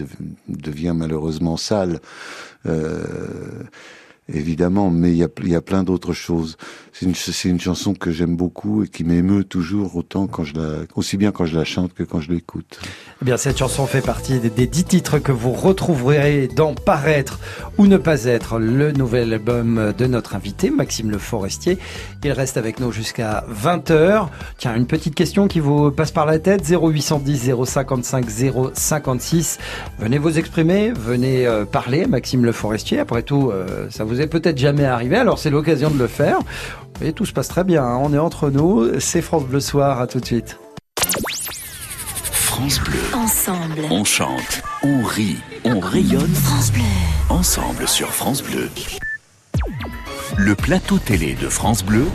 devient 0.48 0.94
malheureusement 0.96 1.58
sale. 1.58 2.02
Euh, 2.68 3.64
évidemment, 4.34 4.90
mais 4.90 5.12
il 5.12 5.18
y 5.18 5.24
a, 5.24 5.30
y 5.44 5.56
a 5.56 5.62
plein 5.62 5.84
d'autres 5.84 6.14
choses. 6.14 6.58
C'est 6.94 7.06
une, 7.06 7.16
c'est 7.16 7.50
une 7.50 7.60
chanson 7.60 7.94
que 7.94 8.12
j'aime 8.12 8.36
beaucoup 8.36 8.84
et 8.84 8.88
qui 8.88 9.04
m'émeut 9.04 9.44
toujours 9.44 9.96
autant 9.96 10.28
quand 10.28 10.44
je 10.44 10.56
la, 10.56 10.80
aussi 10.96 11.18
bien 11.18 11.32
quand 11.32 11.46
je 11.46 11.58
la 11.58 11.64
chante 11.64 11.94
que 11.94 12.04
quand 12.04 12.22
je 12.22 12.32
l'écoute. 12.32 12.80
Eh 13.22 13.26
bien, 13.26 13.38
cette 13.38 13.58
chanson 13.58 13.86
fait 13.86 14.02
partie 14.02 14.40
des, 14.40 14.68
dix 14.68 14.84
titres 14.84 15.20
que 15.20 15.32
vous 15.32 15.52
retrouverez 15.52 16.50
dans 16.56 16.74
Paraître 16.74 17.40
ou 17.78 17.88
ne 17.88 17.98
pas 17.98 18.26
être, 18.26 18.60
le 18.60 18.92
nouvel 18.92 19.34
album 19.34 19.94
de 19.98 20.06
notre 20.08 20.36
invité, 20.36 20.70
Maxime 20.70 21.12
Le 21.12 21.18
Forestier. 21.18 21.78
Il 22.24 22.32
reste 22.32 22.58
avec 22.58 22.80
nous 22.80 22.92
jusqu'à 22.92 23.46
20h. 23.50 24.28
Tiens, 24.58 24.76
une 24.76 24.88
petite 24.88 25.16
question 25.16 25.48
qui 25.48 25.60
vous 25.60 25.92
passe 25.92 26.12
par 26.12 26.26
la 26.26 26.40
tête, 26.40 26.68
0810 26.68 27.54
055 27.66 28.26
056. 28.74 29.60
Venez 30.00 30.18
vous 30.18 30.38
exprimer, 30.38 30.92
venez 30.92 31.48
euh, 31.48 31.64
parler, 31.64 32.06
Maxime 32.06 32.44
Le 32.44 32.52
Forestier. 32.52 33.00
Après 33.00 33.24
tout, 33.24 33.50
euh, 33.50 33.88
ça 33.90 34.04
vous 34.04 34.17
est 34.22 34.28
peut-être 34.28 34.58
jamais 34.58 34.86
arrivé, 34.86 35.18
alors 35.18 35.40
c'est 35.40 35.50
l'occasion 35.50 35.90
de 35.90 35.98
le 35.98 36.08
faire. 36.08 36.40
Et 37.02 37.14
tout 37.14 37.26
se 37.26 37.34
passe 37.34 37.48
très 37.48 37.64
bien, 37.64 37.84
hein. 37.84 38.00
on 38.02 38.14
est 38.14 38.18
entre 38.18 38.50
nous, 38.50 39.00
c'est 39.00 39.22
France 39.22 39.46
Bleu 39.46 39.60
Soir, 39.60 40.02
à 40.02 40.08
tout 40.08 40.20
de 40.20 40.26
suite. 40.26 40.58
France 42.32 42.80
Bleu. 42.80 43.00
Ensemble. 43.14 43.82
On 43.92 44.04
chante, 44.04 44.64
on 44.84 45.04
rit, 45.04 45.38
on 45.64 45.80
rayonne. 45.80 46.34
France 46.34 46.72
Bleu. 46.72 46.82
Ensemble 47.30 47.88
sur 47.88 48.10
France 48.10 48.42
Bleu. 48.42 48.70
Le 50.38 50.56
plateau 50.56 50.98
télé 50.98 51.36
de 51.36 51.50
France 51.50 51.84
Bleu 51.84 52.06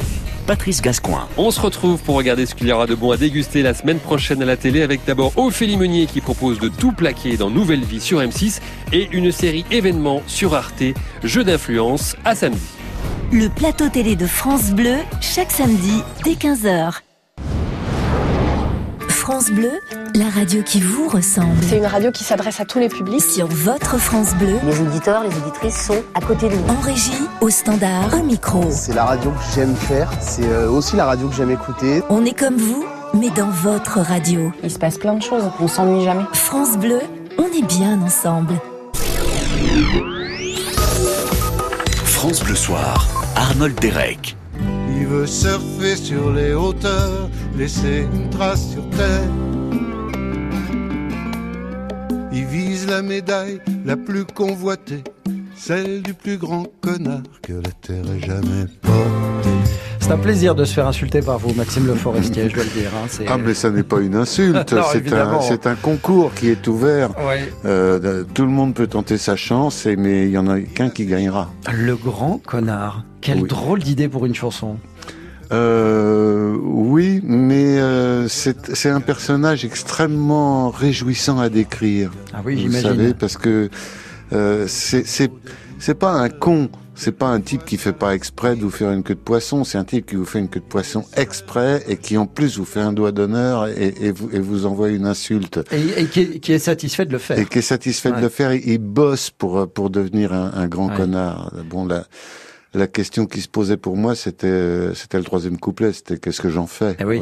Patrice 0.47 0.83
Gascoin. 0.83 1.29
On 1.37 1.51
se 1.51 1.61
retrouve 1.61 2.01
pour 2.03 2.17
regarder 2.17 2.47
ce 2.47 2.55
qu'il 2.55 2.69
y 2.69 2.73
aura 2.73 2.87
de 2.87 2.95
bon 2.95 3.11
à 3.11 3.17
déguster 3.17 3.63
la 3.63 3.75
semaine 3.75 3.99
prochaine 3.99 4.43
à 4.43 4.45
la 4.45 4.57
télé 4.57 4.83
avec 4.83 5.05
d'abord 5.05 5.33
Ophélie 5.37 5.77
Meunier 5.77 6.07
qui 6.07 6.21
propose 6.21 6.59
de 6.59 6.69
tout 6.69 6.93
plaquer 6.93 7.37
dans 7.37 7.51
Nouvelle 7.51 7.85
Vie 7.85 8.01
sur 8.01 8.21
M6 8.21 8.61
et 8.93 9.09
une 9.13 9.33
série 9.33 9.65
événements 9.71 10.23
sur 10.27 10.55
Arte, 10.55 10.83
Jeux 11.23 11.45
d'influence 11.45 12.17
à 12.25 12.35
samedi. 12.35 12.61
Le 13.33 13.49
plateau 13.49 13.89
télé 13.89 14.17
de 14.17 14.27
France 14.27 14.73
Bleu, 14.73 14.97
chaque 15.21 15.51
samedi 15.51 16.03
dès 16.25 16.33
15h. 16.33 17.01
France 19.23 19.53
Bleu, 19.53 19.71
la 20.17 20.29
radio 20.31 20.65
qui 20.65 20.81
vous 20.81 21.09
ressemble. 21.09 21.55
C'est 21.63 21.77
une 21.77 21.87
radio 21.87 22.11
qui 22.11 22.25
s'adresse 22.25 22.59
à 22.59 22.65
tous 22.65 22.81
les 22.81 22.89
publics. 22.89 23.23
Sur 23.23 23.47
votre 23.47 23.97
France 23.97 24.35
Bleu. 24.35 24.57
Les 24.67 24.81
auditeurs, 24.81 25.23
les 25.23 25.29
auditrices 25.37 25.87
sont 25.87 26.03
à 26.15 26.21
côté 26.21 26.49
de 26.49 26.57
nous. 26.57 26.67
En 26.67 26.81
régie, 26.81 27.13
au 27.41 27.49
standard, 27.49 28.13
au 28.19 28.25
micro. 28.25 28.65
C'est 28.73 28.95
la 28.95 29.05
radio 29.05 29.31
que 29.31 29.55
j'aime 29.55 29.77
faire. 29.77 30.11
C'est 30.21 30.49
euh, 30.49 30.69
aussi 30.69 30.97
la 30.97 31.05
radio 31.05 31.29
que 31.29 31.37
j'aime 31.37 31.53
écouter. 31.53 32.03
On 32.11 32.25
est 32.25 32.37
comme 32.37 32.57
vous, 32.57 32.85
mais 33.15 33.31
dans 33.31 33.49
votre 33.49 34.01
radio. 34.01 34.51
Il 34.65 34.73
se 34.73 34.79
passe 34.81 34.99
plein 34.99 35.15
de 35.15 35.23
choses. 35.23 35.45
On 35.61 35.69
s'ennuie 35.69 36.03
jamais. 36.03 36.25
France 36.33 36.77
Bleu, 36.77 36.99
on 37.39 37.45
est 37.45 37.65
bien 37.65 38.03
ensemble. 38.03 38.55
France 42.07 42.43
Bleu 42.43 42.57
Soir, 42.57 43.07
Arnold 43.37 43.79
Derek. 43.79 44.35
Surfer 45.27 45.97
sur 45.97 46.33
les 46.33 46.55
hauteurs, 46.55 47.29
laisser 47.57 48.07
une 48.13 48.31
trace 48.31 48.71
sur 48.73 48.89
terre. 48.91 49.31
Il 52.33 52.47
vise 52.47 52.89
la 52.89 53.03
médaille 53.03 53.61
la 53.85 53.97
plus 53.97 54.25
convoitée, 54.25 55.05
celle 55.55 56.03
du 56.03 56.15
plus 56.15 56.39
grand 56.39 56.67
connard 56.81 57.23
que 57.43 57.53
la 57.53 57.71
terre 57.83 58.05
ait 58.11 58.27
jamais 58.27 58.67
porté. 58.81 59.51
C'est 60.01 60.11
un 60.11 60.19
plaisir 60.19 60.55
de 60.55 60.65
se 60.65 60.75
faire 60.75 60.89
insulter 60.89 61.21
par 61.21 61.39
vous, 61.39 61.55
Maxime 61.55 61.87
Le 61.87 61.95
Forestier, 61.95 62.49
je 62.49 62.55
dois 62.55 62.65
le 62.65 62.71
dire. 62.71 62.91
Hein, 62.97 63.25
ah, 63.29 63.39
mais 63.39 63.55
ça 63.55 63.71
n'est 63.71 63.85
pas 63.85 64.01
une 64.01 64.17
insulte, 64.17 64.75
c'est 64.93 65.67
un, 65.67 65.71
un, 65.71 65.75
concours 65.77 66.35
qui 66.35 66.49
est 66.49 66.67
ouvert. 66.67 67.11
Euh, 67.65 68.25
tout 68.35 68.43
le 68.43 68.51
monde 68.51 68.75
peut 68.75 68.89
tenter 68.89 69.19
sa 69.19 69.37
chance, 69.37 69.87
mais 69.87 70.25
il 70.25 70.31
y 70.31 70.39
en 70.39 70.49
a 70.49 70.61
qu'un 70.61 70.89
qui 70.89 71.07
gagnera. 71.07 71.53
Le 71.73 71.95
grand 71.97 72.39
connard. 72.39 73.05
Quelle 73.21 73.47
drôle 73.47 73.79
d'idée 73.79 74.09
pour 74.09 74.27
une 74.27 74.35
chanson. 74.35 74.79
Euh, 75.53 76.57
oui, 76.63 77.21
mais 77.25 77.79
euh, 77.79 78.27
c'est 78.29 78.89
un 78.89 79.01
personnage 79.01 79.65
extrêmement 79.65 80.71
réjouissant 80.71 81.39
à 81.39 81.49
décrire. 81.49 82.11
Ah 82.33 82.41
oui, 82.45 82.59
j'imagine. 82.59 82.91
Vous 82.91 82.97
savez, 82.97 83.15
parce 83.15 83.37
que 83.37 83.69
euh, 84.33 84.67
c'est 84.67 85.95
pas 85.99 86.13
un 86.13 86.29
con. 86.29 86.71
C'est 86.95 87.13
pas 87.13 87.29
un 87.29 87.41
type 87.41 87.65
qui 87.65 87.79
fait 87.79 87.95
pas 87.95 88.15
exprès 88.15 88.55
de 88.55 88.61
vous 88.61 88.71
faire 88.71 88.93
une 88.93 89.03
queue 89.03 89.15
de 89.15 89.19
poisson, 89.19 89.65
c'est 89.65 89.79
un 89.79 89.85
type 89.85 90.05
qui 90.05 90.15
vous 90.15 90.27
fait 90.27 90.39
une 90.39 90.49
queue 90.49 90.61
de 90.61 90.65
poisson 90.65 91.05
exprès 91.17 91.83
et 91.89 91.97
qui 91.97 92.19
en 92.19 92.27
plus 92.27 92.59
vous 92.59 92.67
fait 92.67 92.81
un 92.81 92.93
doigt 92.93 93.13
d'honneur 93.13 93.67
et, 93.67 93.95
et, 93.99 94.13
vous, 94.13 94.29
et 94.31 94.39
vous 94.39 94.67
envoie 94.67 94.91
une 94.91 95.07
insulte. 95.07 95.59
Et, 95.73 96.03
et 96.03 96.05
qui, 96.05 96.21
est, 96.21 96.39
qui, 96.39 96.53
est, 96.53 96.59
satisfait 96.59 97.07
de 97.07 97.13
le 97.13 97.19
faire. 97.19 97.39
Et 97.39 97.47
qui 97.47 97.59
est 97.59 97.63
satisfait 97.63 98.13
de 98.13 98.21
le 98.21 98.29
faire. 98.29 98.53
Il, 98.53 98.79
bosse 98.79 99.31
pour 99.31 99.69
pour 99.73 99.89
devenir 99.89 100.35
un, 100.35 100.53
un 100.55 100.69
grand 100.69 100.91
connard. 100.91 101.51
Bon 101.69 101.87
là 101.87 102.05
la 102.75 102.87
question 102.87 103.27
qui 103.27 103.41
se 103.41 103.49
posait 103.49 103.77
pour 103.77 103.97
moi, 103.97 104.15
c'était 104.15 104.95
c'était 104.95 105.19
le 105.19 105.25
troisième 105.25 105.59
couplet, 105.59 105.93
c'était 105.93 106.17
qu'est-ce 106.17 106.41
que 106.41 106.49
j'en 106.49 106.67
fais 106.67 106.97
eh 106.99 107.05
oui. 107.05 107.21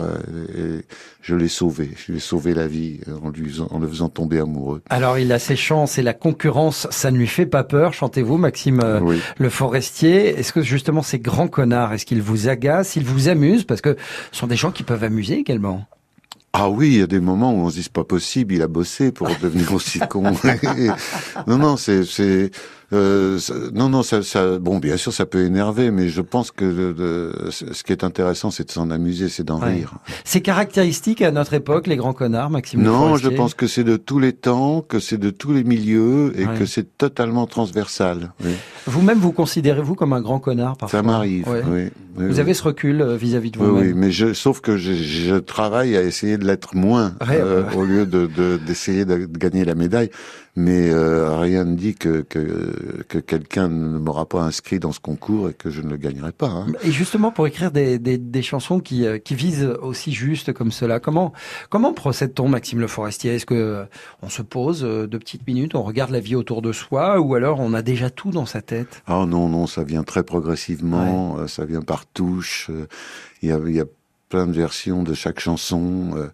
et 0.57 0.85
Je 1.23 1.35
l'ai 1.35 1.49
sauvé, 1.49 1.91
je 1.97 2.13
lui 2.13 2.19
ai 2.19 2.21
sauvé 2.21 2.55
la 2.55 2.69
vie 2.69 3.01
en, 3.23 3.31
lui, 3.31 3.59
en 3.71 3.79
le 3.79 3.89
faisant 3.89 4.09
tomber 4.09 4.39
amoureux. 4.39 4.83
Alors 4.91 5.19
il 5.19 5.33
a 5.33 5.39
ses 5.39 5.57
chances 5.57 5.99
et 5.99 6.03
la 6.03 6.15
concurrence, 6.15 6.87
ça 6.91 7.11
ne 7.11 7.19
lui 7.19 7.27
fait 7.27 7.47
pas 7.47 7.65
peur, 7.65 7.95
chantez-vous 7.95 8.37
Maxime 8.37 8.81
euh, 8.85 9.17
Le 9.39 9.51
Forestier. 9.51 10.39
Est-ce 10.39 10.53
que 10.53 10.63
justement 10.63 11.03
ces 11.03 11.19
grands 11.19 11.49
connards, 11.49 11.93
est-ce 11.93 12.07
qu'ils 12.07 12.23
vous 12.23 12.49
agacent, 12.49 12.97
ils 12.97 13.05
vous 13.05 13.29
amusent? 13.29 13.65
Parce 13.65 13.81
que 13.81 13.97
ce 14.31 14.39
sont 14.39 14.47
des 14.47 14.57
gens 14.57 14.71
qui 14.71 14.85
peuvent 14.85 15.05
amuser 15.05 15.35
également. 15.35 15.87
Ah 16.53 16.69
oui, 16.69 16.89
il 16.89 16.99
y 16.99 17.03
a 17.03 17.07
des 17.07 17.21
moments 17.21 17.53
où 17.53 17.59
on 17.59 17.71
se 17.71 17.77
dit 17.77 17.83
c'est 17.85 17.93
pas 17.93 18.05
possible, 18.05 18.55
il 18.55 18.63
a 18.63 18.67
bossé 18.67 19.13
pour 19.13 19.29
devenir 19.41 19.73
aussi 19.73 20.01
con. 20.01 20.23
non, 21.47 21.59
non, 21.59 21.77
c'est, 21.77 22.05
c'est, 22.05 22.51
Euh, 22.93 23.39
non, 23.73 23.89
non, 23.89 24.03
ça, 24.03 24.23
ça, 24.23 24.59
bon, 24.59 24.79
bien 24.79 24.97
sûr, 24.97 25.13
ça 25.13 25.27
peut 25.27 25.45
énerver, 25.45 25.91
mais 25.91 26.09
je 26.09 26.21
pense 26.21 26.51
que 26.51 26.65
de, 26.65 27.51
ce 27.51 27.85
qui 27.85 27.93
est 27.93 28.03
intéressant, 28.03 28.51
c'est 28.51 28.67
de 28.67 28.73
s'en 28.73 28.91
amuser, 28.91 29.29
c'est 29.29 29.45
d'en 29.45 29.59
rire. 29.59 29.95
C'est 30.25 30.41
caractéristique 30.41 31.23
à 31.23 31.31
notre 31.31 31.55
époque, 31.55 31.87
les 31.87 31.97
grands 31.97 32.13
connards, 32.13 32.51
Maxime 32.51 32.83
Non, 32.83 33.17
je 33.17 33.29
pense 33.29 33.55
que 33.55 33.67
c'est 33.67 33.85
de 33.85 33.97
tous 33.97 34.19
les 34.19 34.33
temps, 34.33 34.83
que 34.83 34.99
c'est 34.99 35.19
de 35.19 35.31
tous 35.31 35.53
les 35.53 35.65
milieux 35.65 36.33
et 36.37 36.47
que 36.59 36.67
c'est 36.67 36.99
totalement 36.99 37.47
transversal. 37.47 38.33
Vous-même, 38.87 39.19
vous 39.19 39.33
considérez-vous 39.33 39.95
comme 39.95 40.13
un 40.13 40.21
grand 40.21 40.41
connard 40.41 40.77
parfois 40.77 40.99
Ça 40.99 41.03
m'arrive, 41.03 41.47
oui. 41.49 41.91
Vous 42.17 42.41
avez 42.41 42.55
ce 42.55 42.63
recul 42.65 43.01
euh, 43.01 43.17
vis-à-vis 43.17 43.51
de 43.51 43.59
vous-même 43.59 43.87
Oui, 43.87 43.93
mais 43.95 44.11
je, 44.11 44.35
sauf 44.35 44.61
que 44.61 44.77
je, 44.77 44.93
je 44.93 45.37
travaille 45.37 45.97
à 45.97 46.03
essayer 46.03 46.39
de 46.39 46.45
l'être 46.45 46.75
moins, 46.75 47.15
euh, 47.31 47.65
au 47.77 47.85
lieu 47.85 48.05
d'essayer 48.05 49.05
de, 49.05 49.17
de, 49.17 49.27
de, 49.27 49.39
gagner 49.39 49.65
la 49.65 49.75
médaille 49.75 50.11
mais 50.57 50.91
euh, 50.91 51.39
rien 51.39 51.65
ne 51.65 51.77
dit 51.77 51.95
que, 51.95 52.23
que, 52.23 53.03
que 53.09 53.19
quelqu'un 53.19 53.69
ne 53.69 53.99
m'aura 53.99 54.27
pas 54.27 54.43
inscrit 54.43 54.81
dans 54.81 54.93
ce 54.93 55.01
concours 55.01 55.49
et 55.49 55.55
que 55.55 55.71
je 55.71 55.81
ne 55.81 55.91
le 55.91 55.97
gagnerai 55.97 56.33
pas. 56.33 56.49
Hein. 56.49 56.67
Et 56.83 56.91
justement, 56.91 57.31
pour 57.31 57.47
écrire 57.47 57.71
des, 57.71 57.99
des, 57.99 58.19
des 58.19 58.43
chansons 58.43 58.81
qui, 58.81 59.07
euh, 59.07 59.19
qui 59.19 59.35
visent 59.35 59.65
aussi 59.81 60.13
juste 60.13 60.53
comme 60.53 60.73
cela, 60.73 60.99
comment, 60.99 61.33
comment 61.69 61.93
procède-t-on, 61.93 62.49
Maxime 62.49 62.81
Le 62.81 62.89
Forestier? 62.89 63.37
Est-ce 63.37 63.47
que 63.47 63.55
euh, 63.55 63.85
on 64.23 64.29
se 64.29 64.43
pose 64.43 64.83
deux 64.83 65.19
petites 65.19 65.47
minutes, 65.47 65.75
on 65.75 65.83
regarde 65.83 66.11
la 66.11 66.21
vie 66.21 66.35
autour 66.35 66.63
de 66.63 66.73
soi, 66.73 67.21
ou 67.21 67.35
alors 67.35 67.61
on 67.61 67.73
a 67.73 67.83
déjà 67.83 68.11
tout 68.11 68.31
dans 68.31 68.47
sa 68.47 68.61
tête? 68.61 69.03
Ah 69.07 69.25
non, 69.27 69.49
non, 69.49 69.67
ça 69.67 69.85
vient 69.85 70.03
très 70.03 70.25
progressivement, 70.25 71.37
ouais. 71.37 71.49
ça 71.49 71.65
vient 71.65 71.83
par 71.83 72.07
touche. 72.07 72.71
Il 73.43 73.49
y 73.49 73.53
a, 73.53 73.59
il 73.65 73.75
y 73.75 73.81
a 73.81 73.87
plein 74.29 74.47
de 74.47 74.53
versions 74.53 75.03
de 75.03 75.15
chaque 75.15 75.41
chanson. 75.41 76.31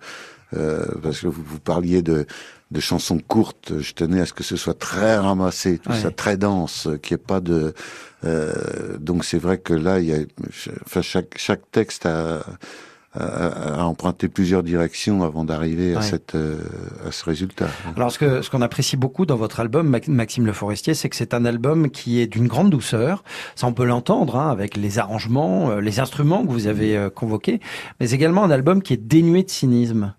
Euh, 0.55 0.85
parce 1.03 1.21
que 1.21 1.27
vous, 1.27 1.43
vous 1.45 1.59
parliez 1.59 2.03
de, 2.03 2.25
de 2.71 2.81
chansons 2.81 3.19
courtes. 3.19 3.79
Je 3.79 3.93
tenais 3.93 4.21
à 4.21 4.27
ce 4.27 4.33
que 4.33 4.43
ce 4.43 4.57
soit 4.57 4.79
très 4.79 5.17
ramassé, 5.17 5.79
tout 5.79 5.91
ouais. 5.91 6.01
ça 6.01 6.11
très 6.11 6.37
dense, 6.37 6.89
qu'il 7.03 7.17
n'y 7.17 7.23
ait 7.23 7.27
pas 7.27 7.41
de. 7.41 7.75
Euh, 8.25 8.99
donc 8.99 9.25
c'est 9.25 9.39
vrai 9.39 9.59
que 9.59 9.73
là, 9.75 10.01
il 10.01 10.07
y 10.07 10.13
a, 10.13 10.19
enfin 10.85 11.03
chaque 11.03 11.35
chaque 11.37 11.71
texte 11.71 12.07
a, 12.07 12.41
a, 13.15 13.81
a 13.81 13.85
emprunté 13.85 14.29
plusieurs 14.29 14.63
directions 14.63 15.23
avant 15.23 15.45
d'arriver 15.45 15.93
ouais. 15.93 15.99
à 15.99 16.03
cette 16.03 16.35
euh, 16.35 16.59
à 17.07 17.13
ce 17.13 17.25
résultat. 17.25 17.69
Alors 17.95 18.11
ce 18.11 18.19
que 18.19 18.43
ce 18.43 18.51
qu'on 18.51 18.63
apprécie 18.63 18.97
beaucoup 18.97 19.27
dans 19.27 19.37
votre 19.37 19.61
album, 19.61 19.97
Maxime 20.09 20.47
Le 20.47 20.53
Forestier, 20.53 20.95
c'est 20.95 21.09
que 21.09 21.17
c'est 21.17 21.35
un 21.35 21.45
album 21.45 21.91
qui 21.91 22.21
est 22.21 22.27
d'une 22.27 22.49
grande 22.49 22.71
douceur. 22.71 23.23
Ça 23.55 23.69
on 23.69 23.73
peut 23.73 23.87
l'entendre 23.87 24.37
hein, 24.37 24.51
avec 24.51 24.77
les 24.77 24.99
arrangements, 24.99 25.71
euh, 25.71 25.81
les 25.81 26.01
instruments 26.01 26.45
que 26.45 26.51
vous 26.51 26.67
avez 26.67 26.97
euh, 26.97 27.11
convoqués, 27.11 27.61
mais 28.01 28.11
également 28.11 28.43
un 28.43 28.51
album 28.51 28.83
qui 28.83 28.93
est 28.93 28.97
dénué 28.97 29.45
de 29.45 29.51
cynisme. 29.51 30.15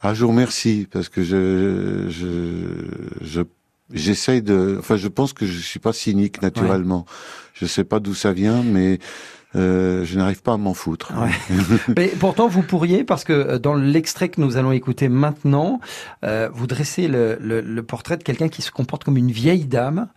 Ah, 0.00 0.14
je 0.14 0.24
vous 0.24 0.30
remercie 0.30 0.86
parce 0.90 1.08
que 1.08 1.22
je 1.22 2.06
je 2.08 2.86
je 3.20 3.42
j'essaye 3.92 4.42
de. 4.42 4.76
Enfin, 4.78 4.96
je 4.96 5.08
pense 5.08 5.32
que 5.32 5.46
je 5.46 5.58
suis 5.58 5.80
pas 5.80 5.92
cynique 5.92 6.42
naturellement. 6.42 6.98
Ouais. 6.98 7.14
Je 7.54 7.66
sais 7.66 7.84
pas 7.84 7.98
d'où 7.98 8.14
ça 8.14 8.32
vient, 8.32 8.62
mais 8.62 8.98
euh, 9.56 10.04
je 10.04 10.18
n'arrive 10.18 10.42
pas 10.42 10.52
à 10.52 10.56
m'en 10.56 10.74
foutre. 10.74 11.12
Ouais. 11.16 11.56
Mais 11.96 12.08
pourtant, 12.08 12.48
vous 12.48 12.62
pourriez, 12.62 13.02
parce 13.02 13.24
que 13.24 13.56
dans 13.56 13.74
l'extrait 13.74 14.28
que 14.28 14.40
nous 14.40 14.56
allons 14.56 14.72
écouter 14.72 15.08
maintenant, 15.08 15.80
euh, 16.24 16.48
vous 16.52 16.66
dressez 16.66 17.08
le, 17.08 17.38
le, 17.40 17.60
le 17.60 17.82
portrait 17.82 18.18
de 18.18 18.22
quelqu'un 18.22 18.48
qui 18.48 18.62
se 18.62 18.70
comporte 18.70 19.04
comme 19.04 19.16
une 19.16 19.32
vieille 19.32 19.64
dame. 19.64 20.08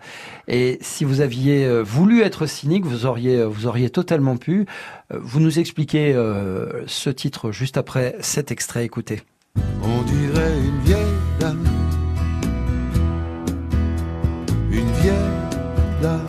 Et 0.48 0.78
si 0.82 1.06
vous 1.06 1.22
aviez 1.22 1.66
euh, 1.66 1.82
voulu 1.82 2.22
être 2.22 2.46
cynique, 2.46 2.86
vous 2.86 3.06
auriez, 3.06 3.44
vous 3.46 3.68
auriez 3.68 3.90
totalement 3.90 4.38
pu. 4.38 4.66
Vous 5.10 5.40
nous 5.40 5.60
expliquez 5.60 6.14
euh, 6.14 6.84
ce 6.86 7.10
titre 7.10 7.52
juste 7.52 7.78
après 7.78 8.18
cet 8.20 8.52
extrait. 8.52 8.86
Écoutez. 8.86 9.22
On 9.56 10.04
dirait 10.04 10.58
une 10.60 10.80
vieille 10.82 11.18
dame, 11.40 11.66
une 14.72 14.92
vieille 15.02 15.16
dame. 16.02 16.20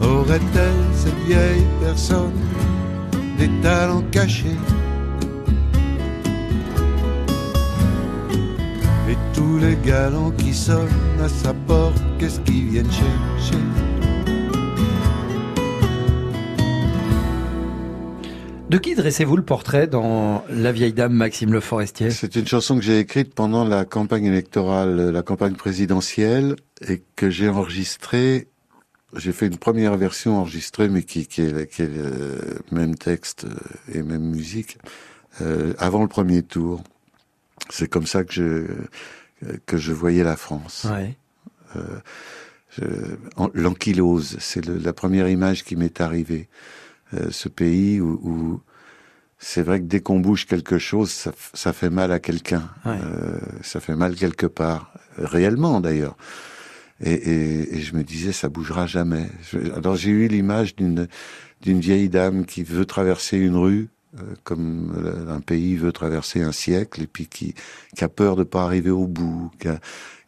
Aurait-elle, 0.00 0.84
cette 0.94 1.18
vieille 1.26 1.66
personne, 1.80 2.32
des 3.38 3.50
talents 3.62 4.04
cachés? 4.10 4.58
Et 9.08 9.16
tous 9.34 9.58
les 9.58 9.76
galants 9.84 10.32
qui 10.38 10.54
sonnent 10.54 10.88
à 11.22 11.28
sa 11.28 11.52
porte, 11.66 12.02
qu'est-ce 12.18 12.40
qu'ils 12.40 12.68
viennent 12.68 12.90
chercher? 12.90 13.83
De 18.74 18.80
qui 18.80 18.96
dressez-vous 18.96 19.36
le 19.36 19.44
portrait 19.44 19.86
dans 19.86 20.44
La 20.50 20.72
vieille 20.72 20.92
dame 20.92 21.12
Maxime 21.12 21.52
Le 21.52 21.60
Forestier? 21.60 22.10
C'est 22.10 22.34
une 22.34 22.48
chanson 22.48 22.74
que 22.74 22.82
j'ai 22.82 22.98
écrite 22.98 23.32
pendant 23.32 23.64
la 23.64 23.84
campagne 23.84 24.24
électorale, 24.24 25.10
la 25.10 25.22
campagne 25.22 25.54
présidentielle, 25.54 26.56
et 26.88 27.00
que 27.14 27.30
j'ai 27.30 27.48
enregistrée. 27.48 28.48
J'ai 29.14 29.30
fait 29.30 29.46
une 29.46 29.58
première 29.58 29.96
version 29.96 30.38
enregistrée, 30.38 30.88
mais 30.88 31.04
qui, 31.04 31.28
qui, 31.28 31.42
est, 31.42 31.72
qui 31.72 31.82
est 31.82 31.86
le 31.86 32.58
même 32.72 32.96
texte 32.96 33.46
et 33.92 34.02
même 34.02 34.24
musique, 34.24 34.78
euh, 35.40 35.74
avant 35.78 36.02
le 36.02 36.08
premier 36.08 36.42
tour. 36.42 36.82
C'est 37.70 37.86
comme 37.86 38.08
ça 38.08 38.24
que 38.24 38.32
je, 38.34 38.64
que 39.66 39.76
je 39.76 39.92
voyais 39.92 40.24
la 40.24 40.34
France. 40.34 40.84
Ouais. 40.90 41.16
Euh, 41.76 43.16
L'ankylose, 43.54 44.36
c'est 44.40 44.66
la 44.66 44.92
première 44.92 45.28
image 45.28 45.62
qui 45.62 45.76
m'est 45.76 46.00
arrivée. 46.00 46.48
Euh, 47.12 47.30
ce 47.30 47.48
pays 47.48 48.00
où, 48.00 48.18
où 48.22 48.60
c'est 49.38 49.62
vrai 49.62 49.80
que 49.80 49.84
dès 49.84 50.00
qu'on 50.00 50.20
bouge 50.20 50.46
quelque 50.46 50.78
chose, 50.78 51.10
ça, 51.10 51.32
ça 51.52 51.72
fait 51.72 51.90
mal 51.90 52.12
à 52.12 52.18
quelqu'un. 52.18 52.70
Ouais. 52.86 52.96
Euh, 53.02 53.38
ça 53.62 53.80
fait 53.80 53.94
mal 53.94 54.14
quelque 54.14 54.46
part, 54.46 54.92
réellement 55.18 55.80
d'ailleurs. 55.80 56.16
Et, 57.00 57.12
et, 57.12 57.76
et, 57.76 57.80
je 57.80 57.94
me 57.94 58.04
disais, 58.04 58.32
ça 58.32 58.48
bougera 58.48 58.86
jamais. 58.86 59.28
Je, 59.50 59.58
alors 59.72 59.96
j'ai 59.96 60.10
eu 60.10 60.28
l'image 60.28 60.76
d'une 60.76 61.08
d'une 61.60 61.80
vieille 61.80 62.10
dame 62.10 62.44
qui 62.44 62.62
veut 62.62 62.84
traverser 62.84 63.38
une 63.38 63.56
rue, 63.56 63.88
euh, 64.18 64.34
comme 64.44 65.26
un 65.28 65.40
pays 65.40 65.76
veut 65.76 65.92
traverser 65.92 66.42
un 66.42 66.52
siècle, 66.52 67.02
et 67.02 67.06
puis 67.06 67.26
qui, 67.26 67.54
qui 67.96 68.04
a 68.04 68.08
peur 68.08 68.36
de 68.36 68.44
pas 68.44 68.64
arriver 68.64 68.90
au 68.90 69.06
bout, 69.06 69.50
qui 69.58 69.68
a, 69.68 69.80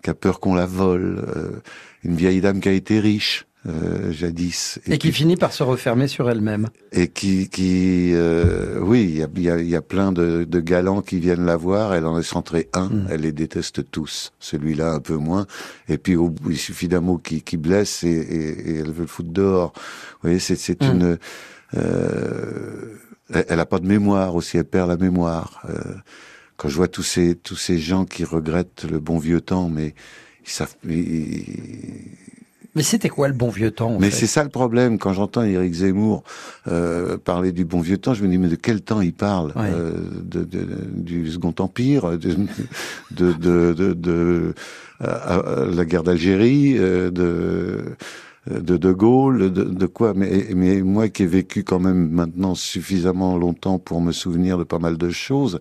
qui 0.02 0.10
a 0.10 0.14
peur 0.14 0.40
qu'on 0.40 0.54
la 0.54 0.66
vole. 0.66 1.24
Euh, 1.36 1.60
une 2.04 2.16
vieille 2.16 2.40
dame 2.40 2.60
qui 2.60 2.68
a 2.68 2.72
été 2.72 3.00
riche, 3.00 3.46
euh, 3.66 4.12
jadis. 4.12 4.78
Et, 4.86 4.94
et 4.94 4.98
qui, 4.98 5.08
qui, 5.08 5.12
finit 5.12 5.36
par 5.36 5.52
se 5.52 5.62
refermer 5.62 6.08
sur 6.08 6.30
elle-même. 6.30 6.68
Et 6.92 7.08
qui, 7.08 7.48
qui 7.48 8.12
euh, 8.14 8.78
oui, 8.80 9.02
il 9.36 9.42
y 9.42 9.50
a, 9.50 9.58
y, 9.58 9.80
plein 9.80 10.12
de, 10.12 10.44
de, 10.44 10.60
galants 10.60 11.02
qui 11.02 11.18
viennent 11.18 11.44
la 11.44 11.56
voir. 11.56 11.94
Elle 11.94 12.06
en 12.06 12.18
est 12.18 12.22
centrée 12.22 12.68
un. 12.74 12.88
Mm. 12.88 13.06
Elle 13.10 13.20
les 13.22 13.32
déteste 13.32 13.90
tous. 13.90 14.32
Celui-là 14.38 14.92
un 14.92 15.00
peu 15.00 15.16
moins. 15.16 15.46
Et 15.88 15.98
puis 15.98 16.16
au, 16.16 16.32
il 16.48 16.58
suffit 16.58 16.88
d'un 16.88 17.00
mot 17.00 17.18
qui, 17.18 17.42
qui 17.42 17.56
blesse 17.56 18.04
et, 18.04 18.08
et, 18.08 18.70
et, 18.70 18.78
elle 18.78 18.92
veut 18.92 19.02
le 19.02 19.06
foutre 19.06 19.32
dehors. 19.32 19.72
Vous 19.74 20.28
voyez, 20.28 20.38
c'est 20.38 20.82
mm. 20.82 20.86
une. 20.86 21.18
Euh, 21.76 22.96
elle 23.30 23.58
a 23.58 23.66
pas 23.66 23.80
de 23.80 23.86
mémoire 23.86 24.34
aussi. 24.36 24.58
Elle 24.58 24.64
perd 24.64 24.88
la 24.88 24.96
mémoire. 24.96 25.62
Euh, 25.68 25.94
quand 26.56 26.68
je 26.68 26.76
vois 26.76 26.88
tous 26.88 27.02
ces 27.02 27.34
tous 27.34 27.56
ces 27.56 27.78
gens 27.78 28.04
qui 28.04 28.24
regrettent 28.24 28.84
le 28.88 29.00
bon 29.00 29.18
vieux 29.18 29.40
temps, 29.40 29.68
mais 29.68 29.94
ils 30.44 30.50
savent. 30.50 30.76
Ils, 30.84 31.84
mais 32.76 32.82
c'était 32.82 33.08
quoi 33.08 33.26
le 33.26 33.34
bon 33.34 33.48
vieux 33.48 33.70
temps 33.70 33.96
Mais 33.98 34.10
c'est 34.10 34.26
ça 34.26 34.44
le 34.44 34.50
problème. 34.50 34.98
Quand 34.98 35.14
j'entends 35.14 35.42
Éric 35.42 35.72
Zemmour 35.72 36.22
euh, 36.68 37.16
parler 37.16 37.50
du 37.50 37.64
bon 37.64 37.80
vieux 37.80 37.96
temps, 37.96 38.12
je 38.12 38.22
me 38.22 38.28
dis 38.28 38.36
mais 38.36 38.48
de 38.48 38.54
quel 38.54 38.82
temps 38.82 39.00
il 39.00 39.14
parle 39.14 39.48
ouais. 39.56 39.70
euh, 39.74 39.92
de, 40.22 40.44
de, 40.44 40.66
Du 40.94 41.30
Second 41.30 41.54
Empire, 41.58 42.18
de, 42.18 43.32
de, 43.32 44.54
euh, 45.02 45.74
la 45.74 45.84
guerre 45.86 46.02
d'Algérie, 46.02 46.76
euh, 46.78 47.10
de 47.10 47.96
de 48.48 48.76
De 48.76 48.92
Gaulle, 48.92 49.52
de, 49.52 49.64
de, 49.64 49.86
quoi? 49.86 50.14
Mais, 50.14 50.48
mais 50.54 50.80
moi 50.82 51.08
qui 51.08 51.24
ai 51.24 51.26
vécu 51.26 51.64
quand 51.64 51.80
même 51.80 52.10
maintenant 52.10 52.54
suffisamment 52.54 53.36
longtemps 53.36 53.78
pour 53.80 54.00
me 54.00 54.12
souvenir 54.12 54.56
de 54.56 54.64
pas 54.64 54.78
mal 54.78 54.96
de 54.96 55.10
choses, 55.10 55.58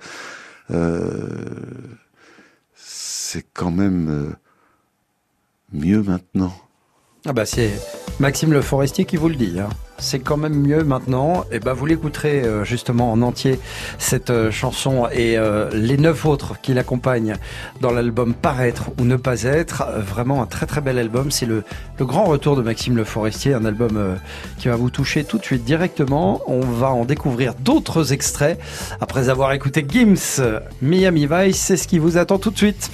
euh, 0.69 1.30
c'est 2.75 3.45
quand 3.54 3.71
même 3.71 4.10
euh, 4.10 4.30
mieux 5.73 6.04
maintenant. 6.04 6.54
Ah 7.27 7.33
bah 7.33 7.45
c'est 7.45 7.71
Maxime 8.19 8.53
Le 8.53 8.61
Forestier 8.61 9.05
qui 9.05 9.17
vous 9.17 9.29
le 9.29 9.35
dit. 9.35 9.59
Hein. 9.59 9.69
C'est 9.97 10.19
quand 10.19 10.38
même 10.38 10.53
mieux 10.53 10.83
maintenant. 10.83 11.43
Et 11.51 11.59
bah 11.59 11.73
vous 11.73 11.88
l'écouterez 11.88 12.43
euh, 12.43 12.63
justement 12.63 13.11
en 13.11 13.21
entier 13.23 13.59
cette 13.97 14.29
euh, 14.29 14.51
chanson 14.51 15.07
et 15.11 15.38
euh, 15.38 15.69
les 15.73 15.97
neuf 15.97 16.25
autres 16.25 16.61
qui 16.61 16.73
l'accompagnent 16.73 17.35
dans 17.81 17.91
l'album 17.91 18.35
Paraître 18.35 18.91
ou 18.99 19.05
ne 19.05 19.15
pas 19.15 19.43
être. 19.43 19.85
Vraiment 19.97 20.43
un 20.43 20.45
très 20.45 20.67
très 20.67 20.81
bel 20.81 20.99
album. 20.99 21.31
C'est 21.31 21.47
le, 21.47 21.63
le, 21.97 22.05
grand 22.05 22.25
retour 22.25 22.55
de 22.55 22.61
Maxime 22.61 22.95
Le 22.95 23.03
Forestier, 23.03 23.55
un 23.55 23.65
album 23.65 24.17
qui 24.59 24.67
va 24.67 24.75
vous 24.75 24.91
toucher 24.91 25.23
tout 25.23 25.39
de 25.39 25.43
suite 25.43 25.65
directement. 25.65 26.41
On 26.45 26.59
va 26.59 26.91
en 26.91 27.05
découvrir 27.05 27.55
d'autres 27.55 28.13
extraits 28.13 28.59
après 29.01 29.29
avoir 29.29 29.51
écouté 29.53 29.83
Gims, 29.88 30.41
Miami 30.81 31.27
Vice. 31.29 31.57
C'est 31.57 31.77
ce 31.77 31.88
qui 31.88 31.97
vous 31.97 32.17
attend 32.17 32.38
tout 32.38 32.51
de 32.51 32.57
suite. 32.57 32.91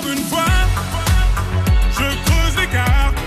Encore 0.00 0.12
une 0.12 0.24
fois, 0.24 0.44
je 1.92 1.98
creuse 1.98 2.56
les 2.58 2.66
cartes. 2.68 3.18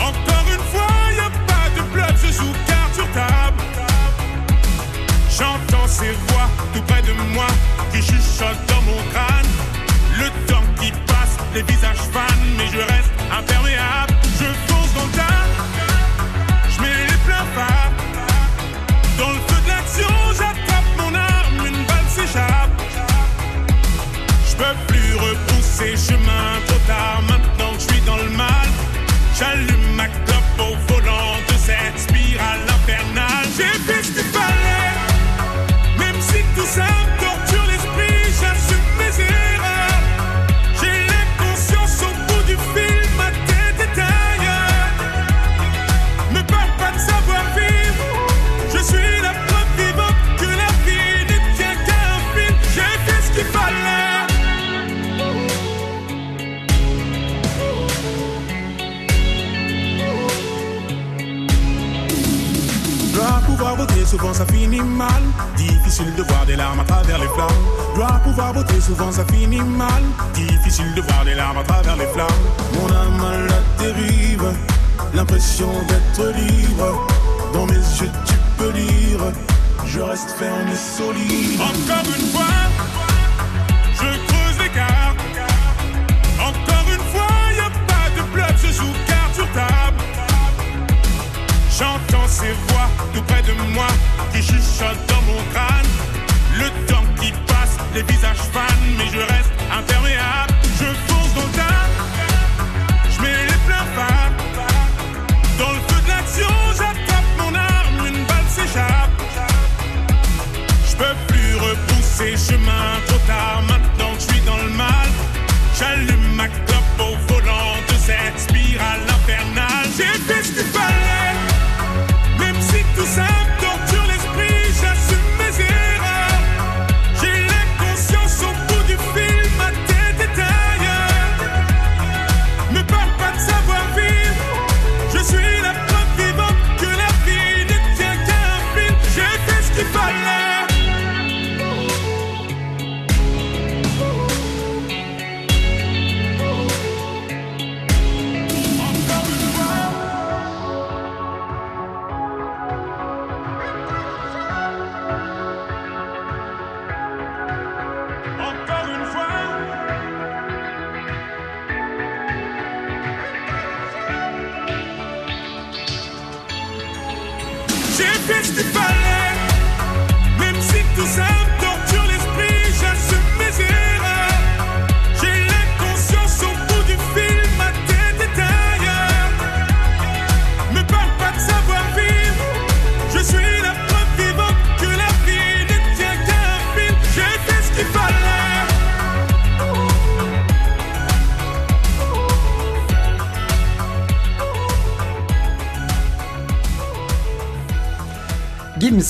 Encore 0.00 0.46
une 0.52 0.64
fois, 0.72 0.88
y 1.14 1.20
a 1.20 1.30
pas 1.46 1.70
de 1.76 1.82
bluff, 1.92 2.26
je 2.26 2.32
joue 2.32 2.52
carte 2.66 2.94
sur 2.94 3.08
table. 3.12 3.62
J'entends 5.30 5.86
ces 5.86 6.10
voix 6.28 6.48
tout 6.74 6.82
près 6.82 7.02
de 7.02 7.12
moi 7.32 7.46
qui 7.92 8.02
chuchotent 8.02 8.66
dans 8.66 8.82
mon 8.82 9.00
crâne. 9.12 9.46
Le 10.18 10.30
temps 10.46 10.64
qui 10.80 10.90
passe, 11.06 11.38
les 11.54 11.62
visages 11.62 11.96
fans, 12.12 12.42
mais 12.56 12.66
je 12.66 12.78
reste 12.78 13.12
imperméable. 13.30 14.11
tard 26.86 27.22
maintenant 27.28 27.72
que 27.74 27.80
je 27.80 27.92
suis 27.92 28.00
dans 28.02 28.16
le 28.16 28.30
mal. 28.30 28.68
J'allume 29.38 29.71
souvent 64.12 64.34
ça 64.34 64.44
finit 64.44 64.82
mal. 64.82 65.22
Difficile 65.56 66.14
de 66.14 66.22
voir 66.22 66.44
des 66.44 66.56
larmes 66.56 66.80
à 66.80 66.84
travers 66.84 67.18
les 67.18 67.28
flammes. 67.28 67.62
Dois 67.94 68.20
pouvoir 68.24 68.52
voter, 68.52 68.78
souvent 68.78 69.10
ça 69.10 69.24
finit 69.32 69.62
mal. 69.62 70.02
Difficile 70.34 70.92
de 70.94 71.00
voir 71.00 71.24
des 71.24 71.34
larmes 71.34 71.56
à 71.56 71.64
travers 71.64 71.96
les 71.96 72.06
flammes. 72.14 72.42
Mon 72.74 72.88
âme 72.94 73.22
à 73.32 73.36
la 73.50 73.60
dérive, 73.82 74.48
l'impression 75.14 75.72
d'être 75.88 76.24
libre. 76.36 77.06
Dans 77.54 77.66
mes 77.66 77.84
yeux 78.00 78.12
tu 78.26 78.34
peux 78.58 78.72
lire, 78.72 79.22
je 79.86 80.00
reste 80.00 80.30
ferme 80.38 80.68
et 80.68 80.82
solide. 80.98 81.60
Encore 81.60 82.06
une 82.18 82.26
fois, 82.32 82.54
J'entends 91.78 92.28
ces 92.28 92.52
voix 92.68 92.88
tout 93.14 93.22
près 93.22 93.42
de 93.42 93.52
moi 93.72 93.86
qui 94.32 94.42
chuchotent 94.42 95.06
dans 95.08 95.22
mon 95.22 95.42
crâne. 95.52 95.88
Le 96.58 96.68
temps 96.86 97.04
qui 97.20 97.32
passe, 97.46 97.78
les 97.94 98.02
visages 98.02 98.44
fans, 98.52 98.82
mais 98.98 99.06
je 99.06 99.18
reste 99.18 99.52
imperméable. 99.72 100.52
Je 100.78 100.84
fonce 100.84 101.34
dans 101.34 101.46
le 101.46 101.52
tas, 101.52 101.88
je 103.10 103.22
mets 103.22 103.46
les 103.46 103.58
pleins 103.66 103.86
phares. 103.96 104.32
Dans 105.58 105.72
le 105.72 105.80
feu 105.88 106.02
de 106.02 106.08
l'action, 106.08 106.54
j'attrape 106.76 107.30
mon 107.38 107.54
arme, 107.54 108.06
une 108.06 108.24
balle 108.26 108.48
s'échappe. 108.48 109.10
Je 110.88 110.96
peux 110.96 111.16
plus 111.26 111.56
repousser 111.56 112.36
chemin 112.36 113.00
trop 113.06 113.18
tard, 113.26 113.62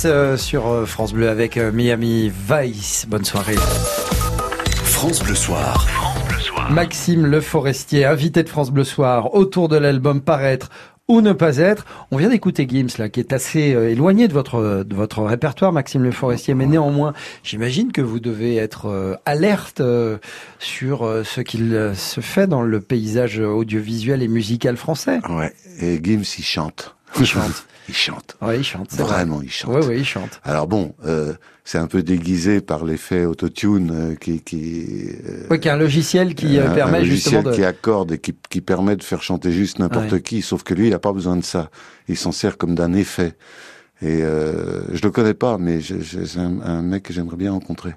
Euh, 0.04 0.36
sur 0.36 0.68
euh, 0.68 0.84
France 0.84 1.12
Bleu 1.12 1.28
avec 1.28 1.56
euh, 1.56 1.70
Miami 1.70 2.30
Vice. 2.30 3.06
Bonne 3.08 3.24
soirée. 3.24 3.54
France 4.84 5.22
Bleu 5.22 5.34
Soir. 5.34 5.86
Maxime 6.70 7.26
Le 7.26 7.40
Forestier, 7.40 8.04
invité 8.04 8.42
de 8.42 8.48
France 8.48 8.70
Bleu 8.70 8.84
Soir, 8.84 9.34
autour 9.34 9.68
de 9.68 9.76
l'album 9.76 10.20
Paraître 10.20 10.70
ou 11.08 11.20
ne 11.20 11.32
pas 11.32 11.58
être. 11.58 11.84
On 12.10 12.16
vient 12.16 12.30
d'écouter 12.30 12.66
Gims 12.68 12.98
là, 12.98 13.08
qui 13.08 13.20
est 13.20 13.32
assez 13.32 13.74
euh, 13.74 13.90
éloigné 13.90 14.28
de 14.28 14.32
votre 14.32 14.84
de 14.84 14.94
votre 14.94 15.22
répertoire, 15.22 15.72
Maxime 15.72 16.02
Le 16.02 16.10
Forestier, 16.10 16.54
mais 16.54 16.66
néanmoins, 16.66 17.12
j'imagine 17.44 17.92
que 17.92 18.00
vous 18.00 18.18
devez 18.18 18.56
être 18.56 18.86
euh, 18.86 19.14
alerte 19.26 19.80
euh, 19.80 20.18
sur 20.58 21.04
euh, 21.04 21.22
ce 21.22 21.40
qu'il 21.40 21.74
euh, 21.74 21.94
se 21.94 22.20
fait 22.20 22.46
dans 22.46 22.62
le 22.62 22.80
paysage 22.80 23.38
audiovisuel 23.40 24.22
et 24.22 24.28
musical 24.28 24.76
français. 24.76 25.20
Ouais. 25.28 25.52
Et 25.80 26.00
Gims, 26.02 26.24
il 26.38 26.44
chante. 26.44 26.96
Il 27.18 27.26
chante. 27.26 27.66
Il 27.88 27.94
chante. 27.94 28.36
Oui, 28.40 28.56
il 28.58 28.64
chante. 28.64 28.92
vrai. 28.92 29.04
Vraiment, 29.04 29.42
il 29.42 29.50
chante. 29.50 29.74
Oui, 29.74 29.80
oui, 29.88 29.94
il 29.98 30.04
chante. 30.04 30.40
Alors 30.44 30.66
bon, 30.66 30.94
euh, 31.04 31.34
c'est 31.64 31.78
un 31.78 31.86
peu 31.86 32.02
déguisé 32.02 32.60
par 32.60 32.84
l'effet 32.84 33.24
autotune 33.24 33.90
euh, 33.92 34.14
qui, 34.14 34.40
qui 34.40 35.08
euh, 35.28 35.46
Oui, 35.50 35.58
qu'il 35.58 35.66
y 35.66 35.70
a 35.70 35.74
un 35.74 35.78
logiciel 35.78 36.34
qui 36.34 36.58
euh, 36.58 36.68
un- 36.70 36.74
permet 36.74 36.98
un 36.98 37.04
justement 37.04 37.42
logiciel 37.42 37.44
de. 37.44 37.52
qui 37.56 37.64
accorde 37.64 38.12
et 38.12 38.18
qui, 38.18 38.34
qui 38.50 38.60
permet 38.60 38.96
de 38.96 39.02
faire 39.02 39.22
chanter 39.22 39.52
juste 39.52 39.78
n'importe 39.78 40.12
Ouais. 40.12 40.22
qui, 40.22 40.42
sauf 40.42 40.62
que 40.62 40.74
lui, 40.74 40.88
il 40.88 40.94
a 40.94 40.98
pas 40.98 41.12
besoin 41.12 41.36
de 41.36 41.44
ça. 41.44 41.70
Il 42.08 42.16
s'en 42.16 42.32
sert 42.32 42.56
comme 42.58 42.74
d'un 42.74 42.92
effet. 42.92 43.34
Et 44.00 44.22
euh, 44.22 44.82
je 44.92 45.00
le 45.02 45.10
connais 45.12 45.34
pas, 45.34 45.58
mais 45.58 45.80
c'est 45.80 46.38
un, 46.40 46.60
un 46.62 46.82
mec 46.82 47.04
que 47.04 47.12
j'aimerais 47.12 47.36
bien 47.36 47.52
rencontrer. 47.52 47.94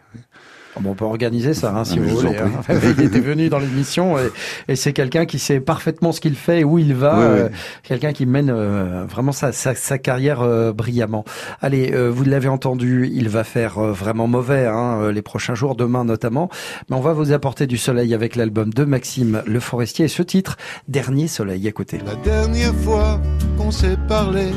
Bon, 0.79 0.91
on 0.91 0.93
peut 0.93 1.05
organiser 1.05 1.53
ça, 1.53 1.73
hein, 1.75 1.85
si 1.85 1.97
Ah, 1.97 2.01
vous 2.01 2.15
voulez. 2.17 2.37
hein. 2.37 2.51
Il 2.97 3.05
était 3.05 3.19
venu 3.21 3.47
dans 3.49 3.59
l'émission 3.59 4.17
et, 4.19 4.29
et 4.67 4.75
c'est 4.75 4.91
quelqu'un 4.93 5.25
qui 5.25 5.39
sait 5.39 5.59
parfaitement 5.61 6.11
ce 6.11 6.19
qu'il 6.19 6.35
fait 6.35 6.59
et 6.61 6.63
où 6.63 6.77
il 6.79 6.93
va. 6.93 7.17
Oui, 7.17 7.25
oui. 7.25 7.39
euh, 7.41 7.49
quelqu'un 7.83 8.11
qui 8.13 8.25
mène 8.25 8.49
euh, 8.49 9.05
vraiment 9.09 9.31
sa, 9.31 9.51
sa, 9.51 9.73
sa 9.73 9.97
carrière 9.97 10.41
euh, 10.41 10.73
brillamment. 10.73 11.23
Allez, 11.61 11.91
euh, 11.93 12.09
vous 12.09 12.23
l'avez 12.25 12.49
entendu, 12.49 13.09
il 13.13 13.29
va 13.29 13.43
faire 13.43 13.77
euh, 13.79 13.91
vraiment 13.93 14.27
mauvais 14.27 14.65
hein, 14.65 14.99
euh, 15.01 15.11
les 15.11 15.21
prochains 15.21 15.55
jours, 15.55 15.75
demain 15.75 16.03
notamment. 16.03 16.49
Mais 16.89 16.95
on 16.95 17.01
va 17.01 17.13
vous 17.13 17.31
apporter 17.31 17.67
du 17.67 17.77
soleil 17.77 18.13
avec 18.13 18.35
l'album 18.35 18.73
de 18.73 18.83
Maxime 18.83 19.41
Le 19.45 19.59
Forestier 19.59 20.05
et 20.05 20.09
ce 20.09 20.23
titre, 20.23 20.57
Dernier 20.87 21.27
Soleil, 21.27 21.67
écoutez. 21.67 21.99
La 22.05 22.15
dernière 22.15 22.75
fois 22.75 23.19
qu'on 23.57 23.71
s'est 23.71 23.97
parlé, 24.07 24.47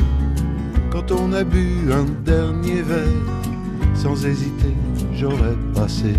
quand 0.90 1.12
on 1.12 1.32
a 1.32 1.44
bu 1.44 1.66
un 1.92 2.04
dernier 2.24 2.82
verre, 2.82 3.06
sans 3.98 4.24
hésiter, 4.24 4.74
j'aurais 5.12 5.56
passé 5.74 6.14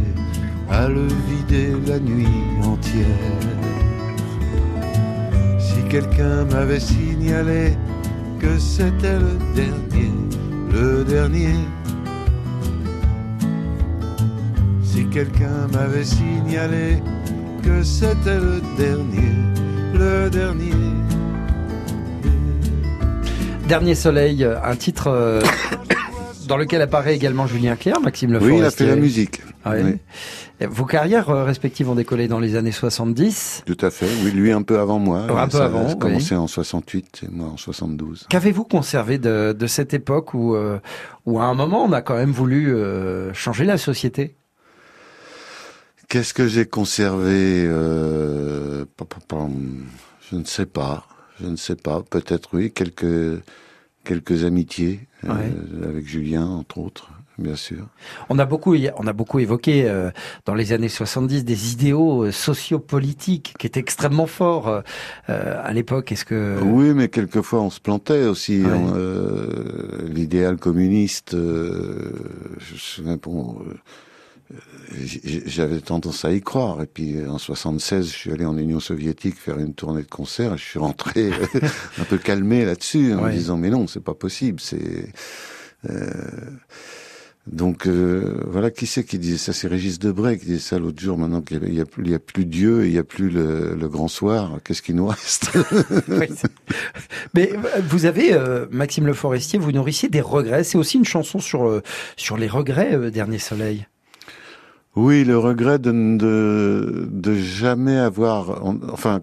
à 0.70 0.88
le 0.88 1.08
vider 1.28 1.72
la 1.88 2.00
nuit 2.00 2.28
entière. 2.64 3.40
Si 5.58 5.82
quelqu'un 5.90 6.44
m'avait 6.46 6.80
signalé 6.80 7.72
que 8.40 8.60
c'était 8.60 9.18
le 9.18 9.38
dernier, 9.56 10.12
le 10.72 11.04
dernier. 11.06 11.56
Si 14.84 15.06
quelqu'un 15.08 15.68
m'avait 15.72 16.04
signalé 16.04 17.02
que 17.64 17.82
c'était 17.84 18.40
le 18.40 18.62
dernier, 18.78 19.36
le 19.94 20.30
dernier. 20.30 20.74
Dernier 23.68 23.96
Soleil, 23.96 24.44
un 24.64 24.76
titre 24.76 25.08
euh, 25.08 25.42
dans 26.50 26.58
lequel 26.58 26.82
apparaît 26.82 27.16
également 27.16 27.46
Julien 27.46 27.76
Clerc, 27.76 28.02
Maxime 28.02 28.34
Le 28.34 28.40
Oui, 28.40 28.58
il 28.58 28.64
a 28.66 28.72
fait 28.72 28.88
la 28.88 28.96
musique. 28.96 29.42
Oui. 29.68 29.98
Et 30.60 30.66
Vos 30.66 30.86
carrières 30.86 31.30
euh, 31.30 31.46
respectives 31.46 31.90
ont 31.90 31.96
décollé 31.96 32.28
dans 32.28 32.40
les 32.40 32.56
années 32.56 32.72
70. 32.72 33.64
Tout 33.66 33.78
à 33.80 33.92
fait. 33.92 34.08
Oui, 34.24 34.32
lui 34.32 34.52
un 34.52 34.64
peu 34.64 34.80
avant 34.80 34.98
moi. 34.98 35.20
Un 35.30 35.48
peu 35.48 35.58
Ça 35.58 35.66
avant, 35.66 35.86
a 35.86 35.94
oui. 35.94 36.00
commencé 36.00 36.36
en 36.36 36.48
68 36.48 37.22
et 37.24 37.28
moi 37.32 37.50
en 37.50 37.58
72. 37.58 38.26
Qu'avez-vous 38.30 38.64
conservé 38.64 39.20
de, 39.20 39.56
de 39.58 39.68
cette 39.68 39.94
époque 39.94 40.34
où, 40.34 40.56
euh, 40.56 40.80
où 41.26 41.40
à 41.40 41.44
un 41.46 41.54
moment 41.54 41.86
on 41.86 41.94
a 41.94 42.02
quand 42.02 42.16
même 42.16 42.32
voulu 42.32 42.74
euh, 42.74 43.32
changer 43.34 43.64
la 43.64 43.78
société? 43.78 44.36
Qu'est-ce 46.10 46.34
que 46.34 46.48
j'ai 46.48 46.66
conservé 46.66 47.64
euh, 47.68 48.86
Je 50.32 50.36
ne 50.36 50.44
sais 50.46 50.66
pas. 50.66 51.06
Je 51.40 51.46
ne 51.46 51.56
sais 51.56 51.76
pas. 51.76 52.02
Peut-être 52.10 52.50
oui, 52.54 52.72
quelques 52.72 53.40
quelques 54.04 54.44
amitiés 54.44 55.02
euh, 55.26 55.34
Ouais. 55.34 55.52
avec 55.90 56.08
Julien 56.08 56.46
entre 56.46 56.78
autres, 56.78 57.10
bien 57.38 57.56
sûr. 57.56 57.86
On 58.30 58.40
a 58.40 58.46
beaucoup, 58.46 58.76
on 58.98 59.08
a 59.08 59.14
beaucoup 59.14 59.40
évoqué 59.40 59.84
euh, 59.86 60.12
dans 60.46 60.54
les 60.54 60.72
années 60.74 60.90
70 60.90 61.44
des 61.46 61.74
idéaux 61.74 62.26
euh, 62.26 62.32
sociopolitiques 62.32 63.54
qui 63.58 63.68
étaient 63.68 63.80
extrêmement 63.80 64.28
forts 64.28 64.68
euh, 64.68 64.82
euh, 65.30 65.62
à 65.64 65.74
l'époque. 65.74 66.12
Est-ce 66.12 66.26
que 66.26 66.58
Oui, 66.64 66.94
mais 66.94 67.10
quelquefois 67.10 67.62
on 67.62 67.70
se 67.70 67.80
plantait 67.80 68.24
aussi. 68.26 68.62
Ouais. 68.62 68.70
Euh, 68.96 70.08
L'idéal 70.08 70.58
communiste, 70.58 71.34
euh, 71.34 72.12
je 72.60 72.74
me 72.74 72.78
souviens, 72.80 73.18
bon, 73.22 73.58
euh, 73.68 73.74
j'avais 75.46 75.80
tendance 75.82 76.26
à 76.26 76.32
y 76.34 76.42
croire. 76.42 76.82
Et 76.82 76.88
puis 76.88 77.26
en 77.28 77.38
76, 77.38 78.08
je 78.08 78.12
suis 78.16 78.32
allé 78.32 78.46
en 78.46 78.58
Union 78.58 78.80
soviétique 78.80 79.36
faire 79.38 79.60
une 79.60 79.74
tournée 79.74 80.02
de 80.02 80.08
concert. 80.08 80.54
Et 80.54 80.58
je 80.58 80.64
suis 80.64 80.80
rentré 80.80 81.32
un 82.00 82.04
peu 82.04 82.18
calmé 82.18 82.66
là-dessus 82.66 83.14
en 83.14 83.24
Ouais. 83.24 83.32
me 83.32 83.38
disant 83.38 83.58
mais 83.58 83.70
non, 83.70 83.88
c'est 83.88 84.04
pas 84.04 84.14
possible. 84.16 84.60
C'est 84.60 85.12
donc 87.48 87.88
voilà, 87.88 88.70
qui 88.70 88.86
c'est 88.86 89.04
qui 89.04 89.18
disait 89.18 89.38
ça? 89.38 89.54
C'est 89.54 89.68
Régis 89.68 89.98
Debray 89.98 90.38
qui 90.38 90.46
disait 90.46 90.60
ça 90.60 90.78
l'autre 90.78 91.02
jour. 91.02 91.18
Maintenant 91.18 91.42
qu'il 91.42 91.60
n'y 91.64 91.80
a, 91.80 91.84
a, 91.84 92.16
a, 92.16 92.20
plus 92.20 92.46
Dieu, 92.46 92.86
il 92.86 92.92
n'y 92.92 92.98
a 93.00 93.04
plus 93.04 93.30
le, 93.30 93.74
le 93.76 93.90
grand 93.90 94.08
soir. 94.08 94.60
Qu'est-ce 94.64 94.82
qui 94.84 94.94
nous 94.94 95.08
reste? 95.08 95.50
Mais 97.34 97.54
vous 97.90 98.06
avez 98.06 98.38
Maxime 98.72 99.08
Le 99.08 99.14
Forestier, 99.14 99.58
vous 99.58 99.72
nourrissez 99.72 100.10
des 100.10 100.22
regrets. 100.22 100.64
C'est 100.64 100.78
aussi 100.78 100.98
une 100.98 101.06
chanson 101.06 101.40
sur 101.40 101.82
sur 102.18 102.38
les 102.38 102.48
regrets, 102.48 103.10
Dernier 103.10 103.40
Soleil. 103.40 103.88
Oui, 104.96 105.24
le 105.24 105.38
regret 105.38 105.80
de 105.80 105.92
de, 106.18 107.08
de 107.10 107.36
jamais 107.36 107.98
avoir, 107.98 108.64
enfin 108.92 109.22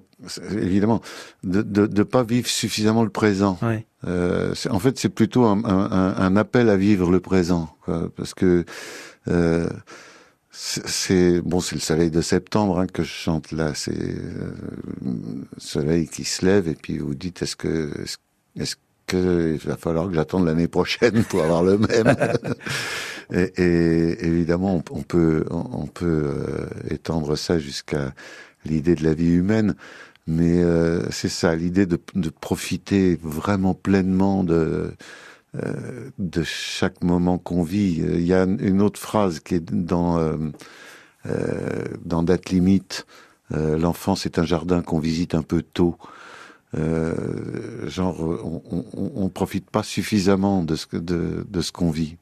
évidemment, 0.52 1.00
de 1.44 1.86
ne 1.86 2.02
pas 2.02 2.22
vivre 2.22 2.48
suffisamment 2.48 3.02
le 3.02 3.10
présent. 3.10 3.58
Euh, 4.06 4.54
en 4.70 4.78
fait, 4.78 4.98
c'est 4.98 5.08
plutôt 5.08 5.44
un, 5.44 5.64
un, 5.64 6.14
un, 6.16 6.36
appel 6.36 6.70
à 6.70 6.76
vivre 6.76 7.10
le 7.10 7.20
présent, 7.20 7.68
quoi, 7.84 8.08
parce 8.16 8.34
que 8.34 8.64
euh, 9.28 9.68
c'est 10.50 11.40
bon, 11.42 11.60
c'est 11.60 11.74
le 11.74 11.80
soleil 11.80 12.10
de 12.10 12.22
septembre 12.22 12.78
hein, 12.80 12.86
que 12.86 13.02
je 13.02 13.12
chante 13.12 13.52
là. 13.52 13.72
C'est 13.74 13.92
euh, 13.92 14.52
soleil 15.58 16.08
qui 16.08 16.24
se 16.24 16.46
lève 16.46 16.68
et 16.68 16.74
puis 16.74 16.98
vous 16.98 17.14
dites 17.14 17.42
est-ce 17.42 17.56
que 17.56 17.90
est-ce 18.56 18.76
qu'il 19.06 19.58
va 19.64 19.76
falloir 19.76 20.08
que 20.08 20.14
j'attende 20.14 20.46
l'année 20.46 20.68
prochaine 20.68 21.24
pour 21.24 21.42
avoir 21.42 21.62
le 21.62 21.78
même 21.78 22.16
et, 23.32 23.52
et, 23.56 24.26
évidemment, 24.26 24.82
on, 24.90 25.02
peut 25.02 25.44
on, 25.50 25.86
peut 25.86 26.24
euh, 26.26 26.66
étendre 26.90 27.36
ça 27.36 27.58
jusqu'à 27.58 28.12
l'idée 28.64 28.94
de 28.94 29.04
la 29.04 29.14
vie 29.14 29.32
humaine. 29.32 29.74
Mais 30.26 30.58
euh, 30.58 31.08
c'est 31.10 31.28
ça, 31.28 31.54
l'idée 31.54 31.86
de, 31.86 32.00
de, 32.14 32.30
profiter 32.30 33.18
vraiment 33.22 33.74
pleinement 33.74 34.42
de, 34.42 34.92
euh, 35.54 36.10
de 36.18 36.42
chaque 36.42 37.04
moment 37.04 37.38
qu'on 37.38 37.62
vit. 37.62 38.02
Il 38.02 38.26
y 38.26 38.34
a 38.34 38.42
une 38.42 38.82
autre 38.82 38.98
phrase 38.98 39.38
qui 39.38 39.54
est 39.54 39.72
dans, 39.72 40.18
euh, 40.18 40.36
dans 42.04 42.22
Date 42.22 42.50
Limite. 42.50 43.06
L'enfance 43.50 44.26
est 44.26 44.40
un 44.40 44.44
jardin 44.44 44.82
qu'on 44.82 44.98
visite 44.98 45.36
un 45.36 45.42
peu 45.42 45.62
tôt. 45.62 45.96
Genre, 46.76 48.20
on 48.94 49.24
ne 49.24 49.28
profite 49.28 49.70
pas 49.70 49.82
suffisamment 49.82 50.62
de 50.62 50.76
ce, 50.76 50.86
de, 50.96 51.46
de 51.48 51.60
ce 51.60 51.72
qu'on 51.72 51.90
vit. 51.90 52.16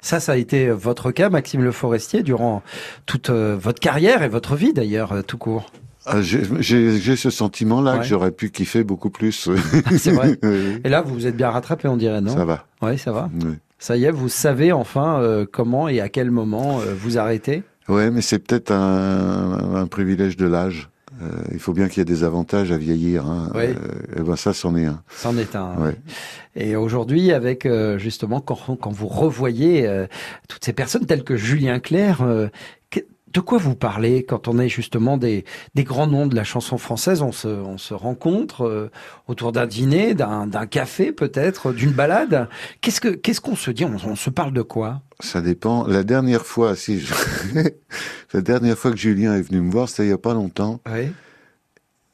Ça, 0.00 0.18
ça 0.18 0.32
a 0.32 0.36
été 0.36 0.70
votre 0.70 1.12
cas, 1.12 1.30
Maxime 1.30 1.62
Le 1.62 1.70
Forestier, 1.70 2.22
durant 2.22 2.62
toute 3.06 3.30
votre 3.30 3.80
carrière 3.80 4.22
et 4.22 4.28
votre 4.28 4.56
vie 4.56 4.72
d'ailleurs, 4.72 5.22
tout 5.24 5.38
court. 5.38 5.70
Ah, 6.04 6.20
j'ai 6.20 7.16
ce 7.16 7.30
sentiment-là 7.30 7.98
que 7.98 8.04
j'aurais 8.04 8.32
pu 8.32 8.50
kiffer 8.50 8.82
beaucoup 8.82 9.10
plus. 9.10 9.48
Ah, 9.84 9.96
c'est 9.96 10.10
vrai. 10.10 10.36
Et 10.84 10.88
là, 10.88 11.02
vous 11.02 11.14
vous 11.14 11.26
êtes 11.26 11.36
bien 11.36 11.50
rattrapé, 11.50 11.86
on 11.86 11.96
dirait, 11.96 12.20
non? 12.20 12.34
Ça 12.34 12.44
va. 12.44 12.66
Oui, 12.82 12.98
ça 12.98 13.12
va. 13.12 13.30
Ça 13.78 13.96
y 13.96 14.04
est, 14.04 14.12
vous 14.12 14.28
savez 14.28 14.70
enfin 14.70 15.20
euh, 15.20 15.44
comment 15.50 15.88
et 15.88 16.00
à 16.00 16.08
quel 16.08 16.30
moment 16.30 16.78
euh, 16.80 16.94
vous 16.96 17.18
arrêtez 17.18 17.64
Ouais, 17.88 18.12
mais 18.12 18.20
c'est 18.20 18.38
peut-être 18.38 18.70
un, 18.70 19.74
un, 19.74 19.86
privilège 19.88 20.36
de 20.36 20.46
l'âge. 20.46 20.88
Euh, 21.22 21.42
il 21.52 21.58
faut 21.58 21.72
bien 21.72 21.88
qu'il 21.88 21.98
y 21.98 22.02
ait 22.02 22.04
des 22.04 22.24
avantages 22.24 22.72
à 22.72 22.76
vieillir. 22.76 23.26
Hein. 23.26 23.50
Oui. 23.54 23.64
et 24.16 24.22
ben 24.22 24.36
ça, 24.36 24.52
c'en 24.52 24.74
est 24.76 24.86
un. 24.86 25.02
C'en 25.16 25.36
est 25.36 25.54
un. 25.56 25.74
Ouais. 25.76 25.96
Et 26.56 26.76
aujourd'hui, 26.76 27.32
avec 27.32 27.66
justement 27.96 28.40
quand, 28.40 28.76
quand, 28.76 28.90
vous 28.90 29.08
revoyez 29.08 30.06
toutes 30.48 30.64
ces 30.64 30.72
personnes 30.72 31.06
telles 31.06 31.24
que 31.24 31.36
Julien 31.36 31.80
Clerc, 31.80 32.22
de 33.32 33.40
quoi 33.40 33.58
vous 33.58 33.74
parlez 33.74 34.24
quand 34.24 34.48
on 34.48 34.58
est 34.58 34.68
justement 34.68 35.16
des, 35.16 35.44
des 35.74 35.84
grands 35.84 36.06
noms 36.06 36.26
de 36.26 36.34
la 36.34 36.44
chanson 36.44 36.78
française? 36.78 37.22
On 37.22 37.32
se, 37.32 37.48
on 37.48 37.78
se 37.78 37.94
rencontre 37.94 38.62
euh, 38.66 38.90
autour 39.26 39.52
d'un 39.52 39.66
dîner, 39.66 40.14
d'un, 40.14 40.66
café 40.66 41.12
peut-être, 41.12 41.72
d'une 41.72 41.92
balade. 41.92 42.48
Qu'est-ce 42.80 43.00
que 43.00 43.08
qu'est-ce 43.08 43.40
qu'on 43.40 43.56
se 43.56 43.70
dit? 43.70 43.84
On, 43.84 44.16
se 44.16 44.30
parle 44.30 44.52
de 44.52 44.62
quoi? 44.62 45.02
Ça 45.20 45.40
dépend. 45.40 45.86
La 45.86 46.04
dernière 46.04 46.44
fois, 46.44 46.76
si 46.76 47.00
je... 47.00 47.14
la 48.32 48.40
dernière 48.40 48.76
fois 48.76 48.90
que 48.90 48.98
Julien 48.98 49.34
est 49.34 49.42
venu 49.42 49.60
me 49.60 49.70
voir, 49.70 49.88
c'était 49.88 50.04
il 50.04 50.10
y 50.10 50.12
a 50.12 50.18
pas 50.18 50.34
longtemps. 50.34 50.80
Oui. 50.86 51.12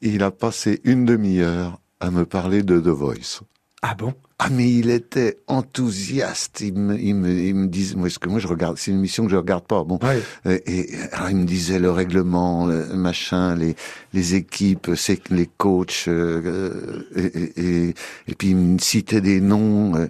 Il 0.01 0.23
a 0.23 0.31
passé 0.31 0.79
une 0.85 1.05
demi-heure 1.05 1.79
à 1.99 2.11
me 2.11 2.25
parler 2.25 2.63
de 2.63 2.79
The 2.79 2.87
Voice. 2.87 3.41
Ah 3.81 3.95
bon? 3.95 4.13
Ah 4.39 4.49
mais 4.49 4.69
il 4.69 4.89
était 4.89 5.37
enthousiaste. 5.47 6.61
Il 6.61 6.73
me, 6.73 6.99
il 6.99 7.15
me, 7.15 7.29
il 7.29 7.55
me 7.55 7.67
disait, 7.67 7.95
moi, 7.95 8.09
ce 8.09 8.19
que 8.19 8.27
moi 8.27 8.39
je 8.39 8.47
regarde, 8.47 8.77
c'est 8.77 8.91
une 8.91 8.97
émission 8.97 9.25
que 9.25 9.31
je 9.31 9.37
regarde 9.37 9.65
pas. 9.65 9.83
Bon, 9.83 9.99
et, 10.45 10.89
alors 11.13 11.29
il 11.29 11.37
me 11.37 11.45
disait 11.45 11.79
le 11.79 11.91
règlement, 11.91 12.65
le 12.65 12.85
machin, 12.93 13.55
les 13.55 13.75
les 14.13 14.35
équipes, 14.35 14.91
c'est 14.95 15.29
les 15.29 15.47
coachs, 15.47 16.05
euh, 16.07 17.03
et, 17.15 17.61
et, 17.61 17.95
et, 18.27 18.35
puis 18.35 18.49
il 18.49 18.57
me 18.57 18.79
citait 18.79 19.21
des 19.21 19.39
noms. 19.39 19.95
Euh, 19.95 20.07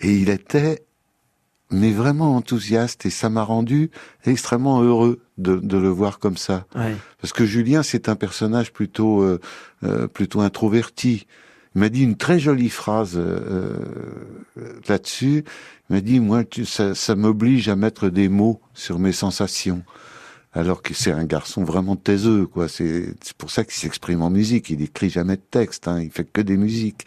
et 0.00 0.12
il 0.16 0.30
était 0.30 0.84
mais 1.72 1.90
vraiment 1.90 2.36
enthousiaste 2.36 3.06
et 3.06 3.10
ça 3.10 3.30
m'a 3.30 3.42
rendu 3.42 3.90
extrêmement 4.26 4.82
heureux 4.82 5.20
de, 5.38 5.56
de, 5.56 5.78
le 5.78 5.88
voir 5.88 6.18
comme 6.18 6.36
ça. 6.36 6.66
Parce 7.20 7.32
que 7.32 7.46
Julien, 7.46 7.82
c'est 7.82 8.08
un 8.08 8.14
personnage 8.14 8.72
plutôt 8.72 9.22
euh, 9.22 9.40
euh 9.82 10.06
plutôt 10.06 10.40
introverti. 10.40 11.26
M'a 11.74 11.88
dit 11.88 12.02
une 12.02 12.16
très 12.16 12.38
jolie 12.38 12.68
phrase 12.68 13.14
euh, 13.16 13.76
euh, 14.58 14.80
là-dessus. 14.88 15.44
Il 15.88 15.94
m'a 15.94 16.00
dit, 16.00 16.20
moi, 16.20 16.44
tu, 16.44 16.66
ça, 16.66 16.94
ça 16.94 17.14
m'oblige 17.14 17.68
à 17.68 17.76
mettre 17.76 18.08
des 18.08 18.28
mots 18.28 18.60
sur 18.74 18.98
mes 18.98 19.12
sensations. 19.12 19.82
Alors 20.52 20.82
que 20.82 20.92
c'est 20.92 21.12
un 21.12 21.24
garçon 21.24 21.64
vraiment 21.64 21.96
taiseux, 21.96 22.46
quoi. 22.46 22.68
C'est 22.68 23.14
pour 23.38 23.50
ça 23.50 23.64
qu'il 23.64 23.74
s'exprime 23.74 24.20
en 24.20 24.28
musique. 24.28 24.68
Il 24.68 24.82
écrit 24.82 25.08
jamais 25.08 25.36
de 25.36 25.42
texte, 25.50 25.88
hein. 25.88 26.02
il 26.02 26.10
fait 26.10 26.30
que 26.30 26.42
des 26.42 26.58
musiques. 26.58 27.06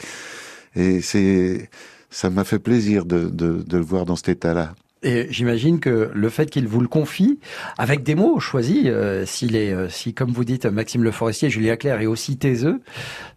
Et 0.75 0.99
c'est, 1.01 1.69
ça 2.09 2.31
m'a 2.31 2.43
fait 2.43 2.57
plaisir 2.57 3.05
de, 3.05 3.29
de, 3.29 3.61
de 3.61 3.77
le 3.77 3.83
voir 3.83 4.05
dans 4.05 4.15
cet 4.15 4.29
état-là. 4.29 4.73
Et 5.05 5.27
j'imagine 5.29 5.79
que 5.79 6.09
le 6.13 6.29
fait 6.29 6.49
qu'il 6.49 6.67
vous 6.67 6.81
le 6.81 6.87
confie, 6.87 7.39
avec 7.77 8.01
des 8.01 8.15
mots 8.15 8.39
choisis, 8.39 8.85
euh, 8.87 9.23
s'il 9.25 9.55
est, 9.55 9.71
euh, 9.71 9.87
si 9.87 10.15
comme 10.15 10.31
vous 10.31 10.43
dites, 10.43 10.65
Maxime 10.65 11.03
Le 11.03 11.11
Forestier, 11.11 11.51
Julia 11.51 11.77
Claire 11.77 12.01
est 12.01 12.07
aussi 12.07 12.37
taiseux, 12.37 12.81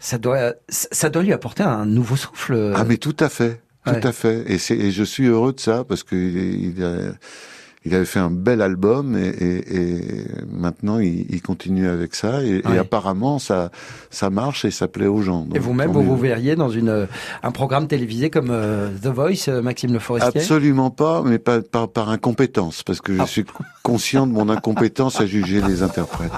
ça 0.01 0.17
doit, 0.17 0.55
ça 0.69 1.11
doit 1.11 1.23
lui 1.23 1.35
apporter 1.35 1.63
un 1.63 1.85
nouveau 1.85 2.17
souffle. 2.17 2.73
Ah 2.75 2.85
mais 2.89 2.97
tout 2.97 3.17
à 3.21 3.29
fait, 3.29 3.61
tout 3.85 4.01
à 4.03 4.13
fait. 4.13 4.45
Et, 4.49 4.73
et 4.73 4.91
je 4.91 5.05
suis 5.05 5.27
heureux 5.27 5.53
de 5.53 5.61
ça 5.61 5.85
parce 5.85 6.03
que 6.03 6.17
il, 6.17 6.79
il 6.79 6.85
il 7.89 7.95
avait 7.95 8.05
fait 8.05 8.19
un 8.19 8.31
bel 8.31 8.61
album 8.61 9.17
et, 9.17 9.29
et, 9.29 9.77
et 9.77 10.01
maintenant 10.53 10.99
il, 10.99 11.27
il, 11.31 11.41
continue 11.41 11.89
avec 11.89 12.15
ça 12.15 12.45
et, 12.45 12.63
et, 12.71 12.79
apparemment 12.79 13.39
ça 13.39 13.71
ça 14.11 14.29
marche 14.29 14.67
et 14.67 14.71
ça 14.71 14.89
plaît 14.89 15.07
aux 15.07 15.23
gens. 15.23 15.47
et 15.55 15.59
vous-même 15.59 15.91
vous 15.91 16.03
vous 16.03 16.17
verriez 16.17 16.55
dans 16.55 16.69
une 16.69 17.09
un 17.43 17.51
programme 17.51 17.87
télévisé 17.87 18.29
comme 18.29 18.51
euh, 18.51 18.91
The 19.03 19.07
Voice, 19.07 19.49
euh, 19.49 19.63
Maxime 19.63 19.93
Le 19.93 19.99
Forestier? 19.99 20.41
Absolument 20.41 20.91
pas, 20.91 21.23
mais 21.25 21.39
pas 21.39 21.63
par, 21.63 21.89
par 21.89 22.11
incompétence 22.11 22.83
parce 22.83 23.01
que 23.01 23.15
je 23.15 23.23
ah. 23.23 23.27
suis 23.27 23.45
conscient 23.89 24.27
de 24.27 24.33
mon 24.33 24.51
incompétence 24.51 25.19
à 25.19 25.25
juger 25.25 25.63
les 25.67 25.83
interprètes. 25.83 26.31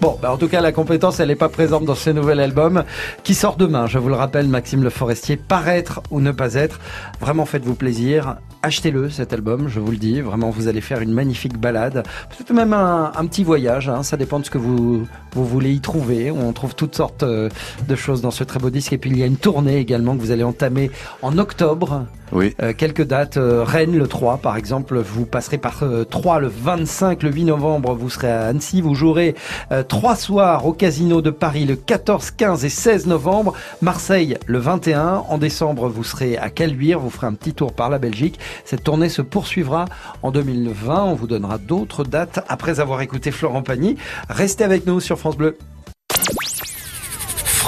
Bon, 0.00 0.16
bah 0.22 0.32
en 0.32 0.36
tout 0.36 0.46
cas, 0.46 0.60
la 0.60 0.70
compétence, 0.70 1.18
elle 1.18 1.28
n'est 1.28 1.34
pas 1.34 1.48
présente 1.48 1.84
dans 1.84 1.96
ce 1.96 2.10
nouvel 2.10 2.38
album 2.38 2.84
qui 3.24 3.34
sort 3.34 3.56
demain. 3.56 3.86
Je 3.86 3.98
vous 3.98 4.08
le 4.08 4.14
rappelle, 4.14 4.46
Maxime 4.46 4.84
Le 4.84 4.88
Forestier, 4.88 5.36
paraître 5.36 6.00
ou 6.12 6.20
ne 6.20 6.30
pas 6.30 6.54
être. 6.54 6.78
Vraiment, 7.20 7.44
faites-vous 7.44 7.74
plaisir. 7.74 8.36
Achetez-le, 8.62 9.10
cet 9.10 9.32
album, 9.32 9.68
je 9.68 9.80
vous 9.80 9.90
le 9.90 9.96
dis. 9.96 10.20
Vraiment, 10.20 10.50
vous 10.50 10.68
allez 10.68 10.80
faire 10.80 11.00
une 11.00 11.12
magnifique 11.12 11.58
balade. 11.58 12.04
Peut-être 12.30 12.52
même 12.52 12.72
un, 12.72 13.12
un, 13.14 13.26
petit 13.26 13.42
voyage. 13.42 13.88
Hein. 13.88 14.04
Ça 14.04 14.16
dépend 14.16 14.38
de 14.38 14.44
ce 14.44 14.50
que 14.50 14.58
vous, 14.58 15.06
vous 15.34 15.44
voulez 15.44 15.72
y 15.72 15.80
trouver. 15.80 16.30
On 16.30 16.52
trouve 16.52 16.76
toutes 16.76 16.94
sortes 16.94 17.24
euh, 17.24 17.48
de 17.88 17.96
choses 17.96 18.22
dans 18.22 18.30
ce 18.30 18.44
très 18.44 18.60
beau 18.60 18.70
disque. 18.70 18.92
Et 18.92 18.98
puis, 18.98 19.10
il 19.10 19.18
y 19.18 19.22
a 19.24 19.26
une 19.26 19.36
tournée 19.36 19.78
également 19.78 20.16
que 20.16 20.22
vous 20.22 20.30
allez 20.30 20.44
entamer 20.44 20.92
en 21.20 21.36
octobre. 21.36 22.06
Oui. 22.32 22.54
Euh, 22.62 22.72
quelques 22.76 23.04
dates. 23.04 23.36
Euh, 23.36 23.64
Rennes 23.64 23.96
le 23.96 24.06
3, 24.06 24.38
par 24.38 24.56
exemple. 24.56 24.98
Vous 24.98 25.26
passerez 25.26 25.58
par 25.58 25.82
euh, 25.82 26.04
3 26.04 26.40
le 26.40 26.48
25, 26.60 27.22
le 27.22 27.32
8 27.32 27.44
novembre. 27.44 27.94
Vous 27.94 28.10
serez 28.10 28.30
à 28.30 28.46
Annecy. 28.46 28.80
Vous 28.80 28.94
jouerez 28.94 29.34
euh, 29.72 29.82
trois 29.82 30.16
soirs 30.16 30.66
au 30.66 30.72
Casino 30.72 31.22
de 31.22 31.30
Paris 31.30 31.64
le 31.64 31.76
14, 31.76 32.30
15 32.32 32.64
et 32.64 32.68
16 32.68 33.06
novembre. 33.06 33.54
Marseille 33.80 34.36
le 34.46 34.58
21. 34.58 35.24
En 35.28 35.38
décembre, 35.38 35.88
vous 35.88 36.04
serez 36.04 36.36
à 36.36 36.50
Caluire. 36.50 37.00
Vous 37.00 37.10
ferez 37.10 37.26
un 37.26 37.34
petit 37.34 37.54
tour 37.54 37.72
par 37.72 37.88
la 37.88 37.98
Belgique. 37.98 38.38
Cette 38.64 38.84
tournée 38.84 39.08
se 39.08 39.22
poursuivra 39.22 39.86
en 40.22 40.30
2020. 40.30 41.04
On 41.04 41.14
vous 41.14 41.26
donnera 41.26 41.58
d'autres 41.58 42.04
dates 42.04 42.44
après 42.48 42.80
avoir 42.80 43.00
écouté 43.00 43.30
Florent 43.30 43.62
Pagny. 43.62 43.96
Restez 44.28 44.64
avec 44.64 44.86
nous 44.86 45.00
sur 45.00 45.18
France 45.18 45.36
Bleu. 45.36 45.56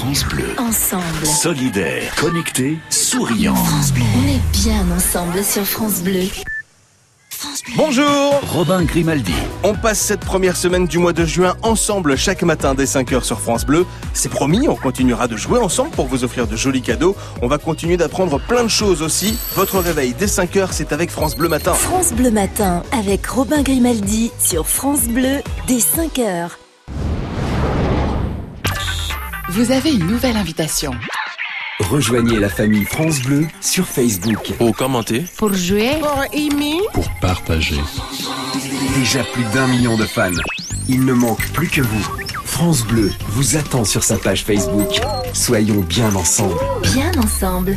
France 0.03 0.25
Bleu. 0.25 0.55
Ensemble. 0.59 1.25
Solidaire, 1.25 2.13
connecté, 2.17 2.77
souriant. 2.91 3.55
France 3.55 3.93
Bleu. 3.93 4.03
On 4.17 4.29
est 4.29 4.53
bien 4.53 4.85
ensemble 4.97 5.45
sur 5.45 5.65
France 5.65 6.03
Bleu. 6.03 6.25
Bonjour 7.77 8.41
Robin 8.53 8.83
Grimaldi. 8.83 9.35
On 9.63 9.75
passe 9.75 10.01
cette 10.01 10.21
première 10.21 10.57
semaine 10.57 10.87
du 10.87 10.99
mois 10.99 11.13
de 11.13 11.25
juin 11.25 11.57
ensemble 11.63 12.17
chaque 12.17 12.43
matin 12.43 12.75
dès 12.75 12.85
5h 12.85 13.23
sur 13.23 13.41
France 13.41 13.65
Bleu. 13.65 13.87
C'est 14.13 14.29
promis, 14.29 14.69
on 14.69 14.77
continuera 14.77 15.29
de 15.29 15.37
jouer 15.37 15.59
ensemble 15.59 15.91
pour 15.91 16.07
vous 16.07 16.25
offrir 16.25 16.47
de 16.47 16.57
jolis 16.57 16.83
cadeaux. 16.83 17.17
On 17.41 17.49
va 17.49 17.59
continuer 17.59 17.97
d'apprendre 17.97 18.39
plein 18.39 18.63
de 18.65 18.69
choses 18.69 19.03
aussi. 19.03 19.37
Votre 19.55 19.79
réveil 19.79 20.15
dès 20.19 20.27
5h, 20.27 20.69
c'est 20.71 20.93
avec 20.93 21.11
France 21.11 21.37
Bleu 21.37 21.49
Matin. 21.49 21.75
France 21.75 22.13
Bleu 22.13 22.31
Matin 22.31 22.83
avec 22.93 23.27
Robin 23.27 23.63
Grimaldi 23.63 24.31
sur 24.39 24.67
France 24.67 25.05
Bleu 25.09 25.43
dès 25.67 25.79
5h. 25.79 26.51
Vous 29.51 29.71
avez 29.71 29.93
une 29.93 30.07
nouvelle 30.07 30.37
invitation. 30.37 30.93
Rejoignez 31.90 32.38
la 32.38 32.49
famille 32.49 32.85
France 32.85 33.21
Bleu 33.23 33.47
sur 33.61 33.87
Facebook. 33.87 34.53
Pour 34.57 34.75
commenter. 34.77 35.25
Pour 35.37 35.53
jouer. 35.53 35.99
Pour 36.01 36.25
aimer. 36.33 36.79
Pour 36.92 37.09
partager. 37.21 37.81
Déjà 38.95 39.25
plus 39.25 39.45
d'un 39.53 39.66
million 39.66 39.97
de 39.97 40.05
fans. 40.05 40.31
Il 40.88 41.05
ne 41.05 41.12
manque 41.12 41.51
plus 41.53 41.68
que 41.68 41.81
vous. 41.81 42.09
France 42.45 42.85
Bleu 42.87 43.11
vous 43.29 43.57
attend 43.57 43.85
sur 43.85 44.05
sa 44.05 44.16
page 44.16 44.45
Facebook. 44.45 45.01
Soyons 45.33 45.81
bien 45.81 46.14
ensemble. 46.14 46.55
Bien 46.83 47.11
ensemble. 47.18 47.77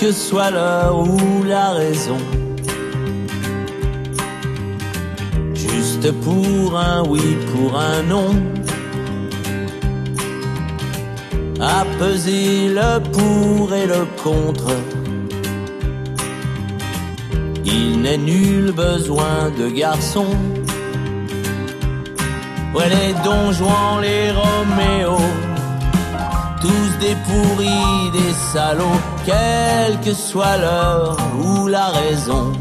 Que 0.00 0.12
soit 0.12 0.50
l'heure 0.50 0.96
ou 0.98 1.42
la 1.44 1.70
raison, 1.70 2.18
juste 5.54 6.10
pour 6.22 6.78
un 6.78 7.02
oui, 7.08 7.36
pour 7.52 7.78
un 7.78 8.02
non, 8.02 8.30
à 11.60 11.84
peser 11.98 12.68
le 12.68 13.00
pour 13.12 13.74
et 13.74 13.86
le 13.86 14.06
contre. 14.22 14.72
Il 17.64 18.00
n'est 18.02 18.18
nul 18.18 18.72
besoin 18.72 19.50
de 19.58 19.68
garçons. 19.68 20.36
Ouais, 22.74 22.88
les 22.88 23.12
donjons, 23.24 23.98
les 24.00 24.30
Roméos 24.30 25.18
tous 26.60 26.98
des 26.98 27.16
pourris, 27.26 28.10
des 28.12 28.32
salauds, 28.52 29.00
quelle 29.28 30.00
que 30.00 30.14
soit 30.14 30.56
l'heure 30.56 31.18
ou 31.42 31.66
la 31.68 31.88
raison. 31.88 32.52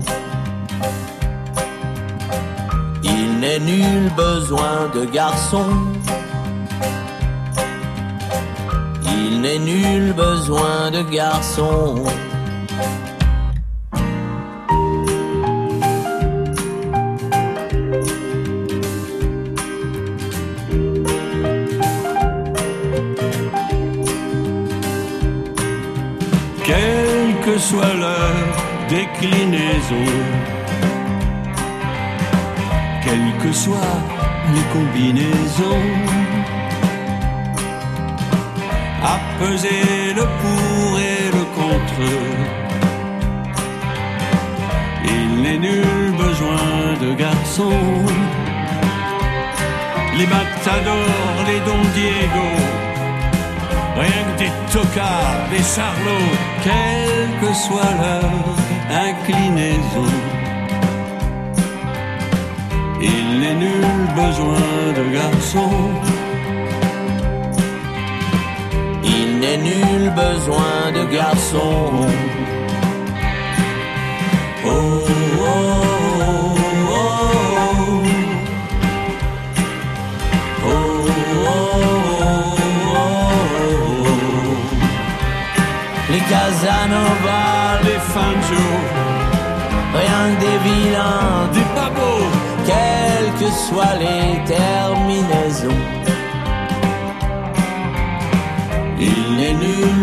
Il 3.04 3.40
n'est 3.40 3.60
nul 3.60 4.12
besoin 4.26 4.78
de 4.94 5.06
garçons. 5.06 5.78
Il 9.16 9.42
n'est 9.42 9.60
nul 9.60 10.14
besoin 10.14 10.92
de 10.92 11.02
garçons. 11.04 12.04
Déclinaison, 28.90 30.08
quelles 33.04 33.34
que 33.44 33.52
soient 33.52 34.02
les 34.54 34.66
combinaisons, 34.74 35.88
à 39.04 39.20
peser 39.40 40.14
le 40.16 40.26
pour 40.42 41.00
et 41.00 41.24
le 41.38 41.44
contre. 41.60 42.04
Il 45.06 45.42
n'est 45.42 45.60
nul 45.60 46.14
besoin 46.18 46.94
de 47.02 47.14
garçons, 47.14 48.06
les 50.18 50.28
matadors, 50.28 51.40
les 51.48 51.60
Don 51.68 51.84
Diego. 51.94 52.50
Rien 54.00 54.24
que 54.28 54.40
des 54.44 54.52
tocards, 54.72 55.50
des 55.52 55.64
charlots, 55.64 56.34
quelle 56.64 57.30
que 57.42 57.54
soit 57.54 57.94
leur 58.00 58.77
Il 69.04 69.40
n'est 69.40 69.58
nul 69.58 70.12
besoin 70.14 70.92
de 70.94 71.04
garçons. 71.06 72.08
Oh, 74.66 74.70
oh, 74.70 75.04
oh, 76.20 76.56
oh. 76.90 77.04
Oh, 80.66 81.08
oh, 81.46 81.64
oh, 81.98 82.54
oh. 82.90 83.28
Casanova, 86.30 87.44
les 87.86 88.02
Fanjo, 88.12 88.68
rien 89.94 90.24
que 90.34 90.40
des 90.42 90.58
vilains, 90.66 91.48
des 91.54 91.68
pas 91.74 91.92
quelles 92.66 93.32
que 93.40 93.50
soient 93.66 93.98
les 93.98 94.44
terminaisons. 94.44 94.87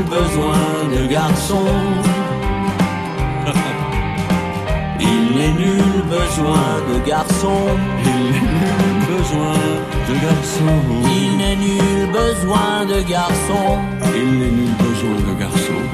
Besoin 0.08 0.64
de 0.94 1.06
garçons. 1.06 1.76
Il 5.00 5.36
n'est 5.36 5.52
nul 5.52 6.02
besoin 6.08 6.68
de 6.90 7.06
garçons. 7.06 7.68
Il 8.04 8.22
n'est 8.32 8.40
nul 8.40 9.00
besoin 9.16 9.58
de 10.08 10.14
garçons. 10.26 10.82
Il 11.16 11.36
n'est 11.38 11.56
nul 11.56 12.06
besoin 12.12 12.84
de 12.86 13.00
garçons. 13.02 13.78
Il 14.14 14.38
n'est 14.38 14.50
nul 14.50 14.74
besoin 14.78 15.16
de 15.28 15.38
garçons. 15.38 15.86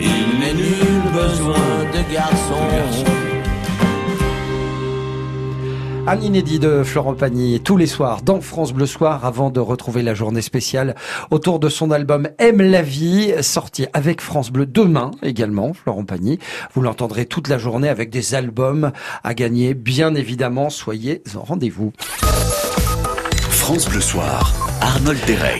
Il 0.00 0.40
n'est 0.40 0.54
nul 0.54 1.02
besoin 1.12 1.68
de 1.94 2.12
garçons. 2.12 3.35
Un 6.08 6.20
inédit 6.20 6.60
de 6.60 6.84
Florent 6.84 7.14
Pagny 7.14 7.60
tous 7.60 7.76
les 7.76 7.88
soirs 7.88 8.22
dans 8.22 8.40
France 8.40 8.72
Bleu 8.72 8.86
Soir 8.86 9.24
avant 9.24 9.50
de 9.50 9.58
retrouver 9.58 10.02
la 10.02 10.14
journée 10.14 10.40
spéciale 10.40 10.94
autour 11.32 11.58
de 11.58 11.68
son 11.68 11.90
album 11.90 12.28
Aime 12.38 12.62
la 12.62 12.80
vie 12.80 13.34
sorti 13.42 13.86
avec 13.92 14.20
France 14.20 14.52
Bleu 14.52 14.66
demain 14.66 15.10
également 15.22 15.72
Florent 15.72 16.04
Pagny. 16.04 16.38
Vous 16.74 16.82
l'entendrez 16.82 17.26
toute 17.26 17.48
la 17.48 17.58
journée 17.58 17.88
avec 17.88 18.10
des 18.10 18.36
albums 18.36 18.92
à 19.24 19.34
gagner 19.34 19.74
bien 19.74 20.14
évidemment. 20.14 20.70
Soyez 20.70 21.22
en 21.34 21.42
rendez-vous. 21.42 21.92
France 23.50 23.88
Bleu 23.88 24.00
Soir. 24.00 24.65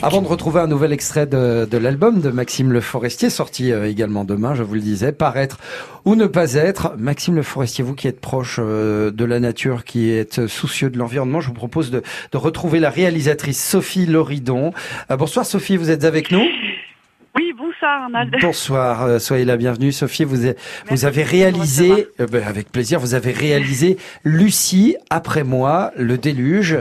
Avant 0.01 0.23
de 0.23 0.27
retrouver 0.27 0.61
un 0.61 0.67
nouvel 0.67 0.91
extrait 0.91 1.27
de, 1.27 1.77
l'album 1.77 2.21
de 2.21 2.29
Maxime 2.29 2.71
Le 2.73 2.81
Forestier, 2.81 3.29
sorti 3.29 3.71
euh, 3.71 3.87
également 3.87 4.25
demain, 4.25 4.55
je 4.55 4.63
vous 4.63 4.73
le 4.73 4.81
disais, 4.81 5.11
paraître 5.11 5.59
ou 6.05 6.15
ne 6.15 6.25
pas 6.25 6.55
être. 6.55 6.95
Maxime 6.97 7.35
Le 7.35 7.43
Forestier, 7.43 7.83
vous 7.83 7.93
qui 7.93 8.07
êtes 8.07 8.19
proche 8.19 8.59
euh, 8.59 9.11
de 9.11 9.25
la 9.25 9.39
nature, 9.39 9.83
qui 9.83 10.09
êtes 10.11 10.47
soucieux 10.47 10.89
de 10.89 10.97
l'environnement, 10.97 11.39
je 11.39 11.49
vous 11.49 11.53
propose 11.53 11.91
de, 11.91 12.01
de 12.31 12.37
retrouver 12.37 12.79
la 12.79 12.89
réalisatrice 12.89 13.63
Sophie 13.63 14.07
Loridon. 14.07 14.73
Euh, 15.11 15.17
bonsoir 15.17 15.45
Sophie, 15.45 15.77
vous 15.77 15.91
êtes 15.91 16.03
avec 16.03 16.31
nous? 16.31 16.43
Oui, 17.37 17.53
bonsoir 17.55 18.03
Arnold. 18.03 18.35
Bonsoir, 18.41 19.03
euh, 19.03 19.19
soyez 19.19 19.45
la 19.45 19.57
bienvenue. 19.57 19.91
Sophie, 19.91 20.23
vous, 20.23 20.45
avez, 20.45 20.55
vous 20.89 21.05
avez 21.05 21.21
réalisé, 21.21 22.07
euh, 22.19 22.25
ben, 22.25 22.41
avec 22.43 22.71
plaisir, 22.71 22.99
vous 22.99 23.13
avez 23.13 23.31
réalisé 23.31 23.97
Lucie, 24.23 24.97
après 25.11 25.43
moi, 25.43 25.91
le 25.95 26.17
déluge, 26.17 26.79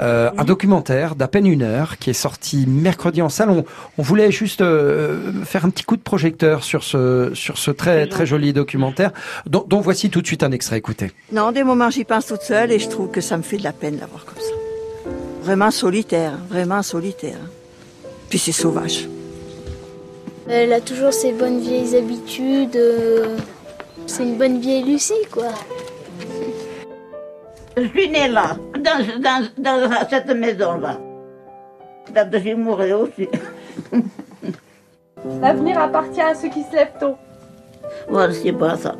euh, 0.00 0.30
un 0.38 0.44
documentaire 0.44 1.16
d'à 1.16 1.26
peine 1.26 1.44
une 1.44 1.62
heure 1.62 1.98
qui 1.98 2.10
est 2.10 2.12
sorti 2.12 2.66
mercredi 2.68 3.20
en 3.20 3.28
salle. 3.28 3.50
On, 3.50 3.64
on 3.98 4.02
voulait 4.02 4.30
juste 4.30 4.60
euh, 4.60 5.32
faire 5.44 5.64
un 5.64 5.70
petit 5.70 5.82
coup 5.82 5.96
de 5.96 6.02
projecteur 6.02 6.62
sur 6.62 6.84
ce, 6.84 7.32
sur 7.34 7.58
ce 7.58 7.72
très, 7.72 8.06
très 8.06 8.26
joli 8.26 8.52
documentaire, 8.52 9.10
dont, 9.46 9.64
dont 9.66 9.80
voici 9.80 10.08
tout 10.08 10.22
de 10.22 10.26
suite 10.28 10.44
un 10.44 10.52
extrait. 10.52 10.78
Écoutez. 10.78 11.10
Non, 11.32 11.50
des 11.50 11.64
moments 11.64 11.90
j'y 11.90 12.04
pense 12.04 12.26
toute 12.26 12.42
seule 12.42 12.70
et 12.70 12.78
je 12.78 12.88
trouve 12.88 13.10
que 13.10 13.20
ça 13.20 13.36
me 13.36 13.42
fait 13.42 13.56
de 13.56 13.64
la 13.64 13.72
peine 13.72 13.96
d'avoir 13.96 14.24
comme 14.24 14.38
ça. 14.38 15.10
Vraiment 15.42 15.72
solitaire, 15.72 16.34
vraiment 16.48 16.82
solitaire. 16.84 17.38
Puis 18.30 18.38
c'est 18.38 18.52
sauvage. 18.52 19.08
Elle 20.48 20.72
a 20.72 20.80
toujours 20.80 21.12
ses 21.12 21.32
bonnes 21.32 21.60
vieilles 21.60 21.96
habitudes. 21.96 22.76
euh, 22.76 23.36
C'est 24.06 24.22
une 24.22 24.36
bonne 24.36 24.60
vieille 24.60 24.84
Lucie, 24.84 25.14
quoi. 25.30 25.48
Je 27.76 27.88
suis 27.88 28.08
née 28.08 28.28
là, 28.28 28.56
dans, 28.74 29.04
dans, 29.20 29.48
dans 29.58 30.08
cette 30.08 30.28
maison-là. 30.28 30.98
Quand 32.14 32.30
je 32.32 32.54
mourrai 32.54 32.92
aussi. 32.92 33.28
L'avenir 35.42 35.78
appartient 35.80 36.20
à 36.20 36.34
ceux 36.34 36.48
qui 36.48 36.62
se 36.62 36.72
lèvent 36.74 36.94
tôt. 37.00 37.16
Moi, 38.08 38.30
je 38.30 38.38
ne 38.38 38.42
sais 38.44 38.52
pas 38.52 38.76
ça. 38.76 38.94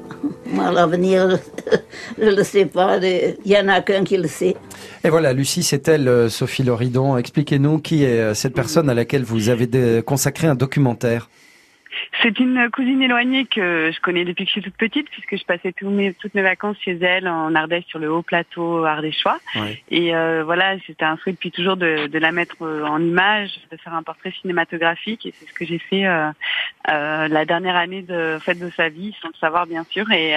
Moi, 0.47 0.70
l'avenir, 0.72 1.38
je 2.18 2.24
ne 2.24 2.34
le 2.36 2.42
sais 2.42 2.66
pas. 2.66 2.99
Il 2.99 3.36
y 3.44 3.57
en 3.57 3.68
a 3.68 3.80
qu'un 3.80 4.05
qui 4.05 4.16
le 4.16 4.28
sait. 4.28 4.57
Et 5.07 5.09
voilà, 5.09 5.32
Lucie, 5.32 5.62
c'est 5.62 5.86
elle, 5.86 6.09
euh, 6.09 6.28
Sophie 6.28 6.64
Loridon. 6.64 7.16
Expliquez-nous 7.16 7.78
qui 7.78 8.02
est 8.02 8.18
euh, 8.18 8.34
cette 8.34 8.57
personne 8.57 8.90
à 8.90 8.94
laquelle 8.94 9.22
vous 9.22 9.50
avez 9.50 10.02
consacré 10.02 10.48
un 10.48 10.57
documentaire. 10.57 11.28
C'est 12.22 12.40
une 12.40 12.68
cousine 12.70 13.00
éloignée 13.00 13.44
que 13.44 13.92
je 13.94 14.00
connais 14.00 14.24
depuis 14.24 14.44
que 14.44 14.48
je 14.48 14.52
suis 14.54 14.62
toute 14.62 14.76
petite, 14.76 15.09
puisque 15.11 15.36
je 15.36 15.44
passais 15.44 15.72
tous 15.72 15.88
mes, 15.88 16.12
toutes 16.12 16.34
mes 16.34 16.42
vacances 16.42 16.76
chez 16.84 16.98
elle 17.00 17.28
en 17.28 17.54
Ardèche 17.54 17.84
sur 17.86 18.00
le 18.00 18.12
haut 18.12 18.22
plateau 18.22 18.84
ardéchois. 18.84 19.38
Ouais. 19.54 19.80
Et 19.92 20.12
euh, 20.12 20.42
voilà, 20.44 20.74
c'était 20.88 21.04
un 21.04 21.16
souhait 21.18 21.32
depuis 21.32 21.52
toujours 21.52 21.76
de, 21.76 22.09
de 22.09 22.18
la 22.18 22.32
mettre 22.32 22.57
en 22.61 23.00
image, 23.00 23.50
de 23.70 23.76
faire 23.76 23.94
un 23.94 24.02
portrait 24.02 24.32
cinématographique, 24.40 25.24
et 25.24 25.34
c'est 25.38 25.48
ce 25.48 25.52
que 25.52 25.64
j'ai 25.64 25.78
fait 25.78 26.04
euh, 26.04 26.30
euh, 26.90 27.28
la 27.28 27.44
dernière 27.44 27.76
année 27.76 28.02
de 28.02 28.38
fête 28.40 28.59
de 28.59 28.70
sa 28.70 28.88
vie, 28.88 29.14
sans 29.22 29.28
le 29.28 29.38
savoir 29.40 29.68
bien 29.68 29.84
sûr. 29.88 30.11
Et 30.11 30.34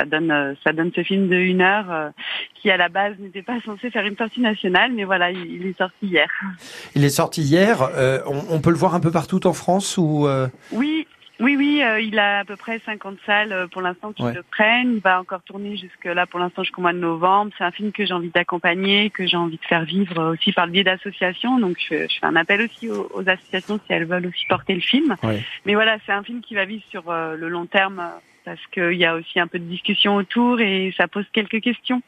ça 0.00 0.06
donne 0.06 0.30
euh, 0.30 0.54
ça 0.64 0.72
donne 0.72 0.90
ce 0.96 1.02
film 1.02 1.28
de 1.28 1.36
une 1.36 1.60
heure 1.60 1.90
euh, 1.90 2.08
qui 2.54 2.70
à 2.70 2.76
la 2.78 2.88
base 2.88 3.18
n'était 3.18 3.42
pas 3.42 3.60
censé 3.64 3.90
faire 3.90 4.06
une 4.06 4.16
sortie 4.16 4.40
nationale, 4.40 4.92
mais 4.94 5.04
voilà, 5.04 5.30
il, 5.30 5.44
il 5.56 5.66
est 5.66 5.76
sorti 5.76 6.06
hier. 6.06 6.28
Il 6.94 7.04
est 7.04 7.10
sorti 7.10 7.42
hier. 7.42 7.82
euh, 7.82 8.20
on, 8.26 8.56
on 8.56 8.60
peut 8.60 8.70
le 8.70 8.76
voir 8.76 8.94
un 8.94 9.00
peu 9.00 9.10
partout 9.10 9.46
en 9.46 9.52
France 9.52 9.98
ou 9.98 10.26
euh, 10.26 10.48
Oui, 10.72 11.06
oui, 11.38 11.56
oui, 11.56 11.82
euh, 11.82 12.00
il 12.00 12.18
a 12.18 12.40
à 12.40 12.44
peu 12.44 12.56
près 12.56 12.78
50 12.84 13.16
salles 13.24 13.66
pour 13.72 13.80
l'instant 13.82 14.12
qui 14.12 14.22
Ouais. 14.22 14.34
le 14.34 14.42
prennent. 14.42 14.94
Il 14.96 15.00
va 15.00 15.20
encore 15.20 15.42
tourner 15.42 15.76
jusque 15.76 16.04
là 16.04 16.26
pour 16.26 16.38
l'instant 16.40 16.62
jusqu'au 16.62 16.82
mois 16.82 16.92
de 16.92 16.98
novembre. 16.98 17.50
C'est 17.56 17.64
un 17.64 17.70
film 17.70 17.92
que 17.92 18.04
j'ai 18.06 18.12
envie 18.14 18.28
d'accompagner, 18.30 19.08
que 19.10 19.26
j'ai 19.26 19.36
envie 19.38 19.56
de 19.56 19.64
faire 19.64 19.84
vivre 19.84 20.32
aussi 20.32 20.52
par 20.52 20.66
le 20.66 20.72
biais 20.72 20.84
d'associations. 20.84 21.58
Donc 21.58 21.76
je, 21.78 22.06
je 22.08 22.18
fais 22.20 22.26
un 22.26 22.36
appel 22.36 22.60
aussi 22.62 22.90
aux, 22.90 23.10
aux 23.14 23.26
associations 23.28 23.78
si 23.86 23.92
elles 23.92 24.04
veulent 24.06 24.26
aussi 24.26 24.44
porter 24.48 24.74
le 24.74 24.80
film. 24.80 25.16
Ouais. 25.22 25.42
Mais 25.66 25.74
voilà, 25.74 25.96
c'est 26.06 26.12
un 26.12 26.22
film 26.22 26.40
qui 26.42 26.54
va 26.54 26.64
vivre 26.66 26.84
sur 26.90 27.04
le 27.10 27.48
long 27.48 27.66
terme 27.66 28.02
parce 28.44 28.64
qu'il 28.68 28.94
y 28.94 29.04
a 29.04 29.14
aussi 29.14 29.38
un 29.38 29.46
peu 29.46 29.58
de 29.58 29.64
discussion 29.64 30.16
autour 30.16 30.60
et 30.60 30.92
ça 30.96 31.08
pose 31.08 31.26
quelques 31.32 31.60
questions. 31.60 32.02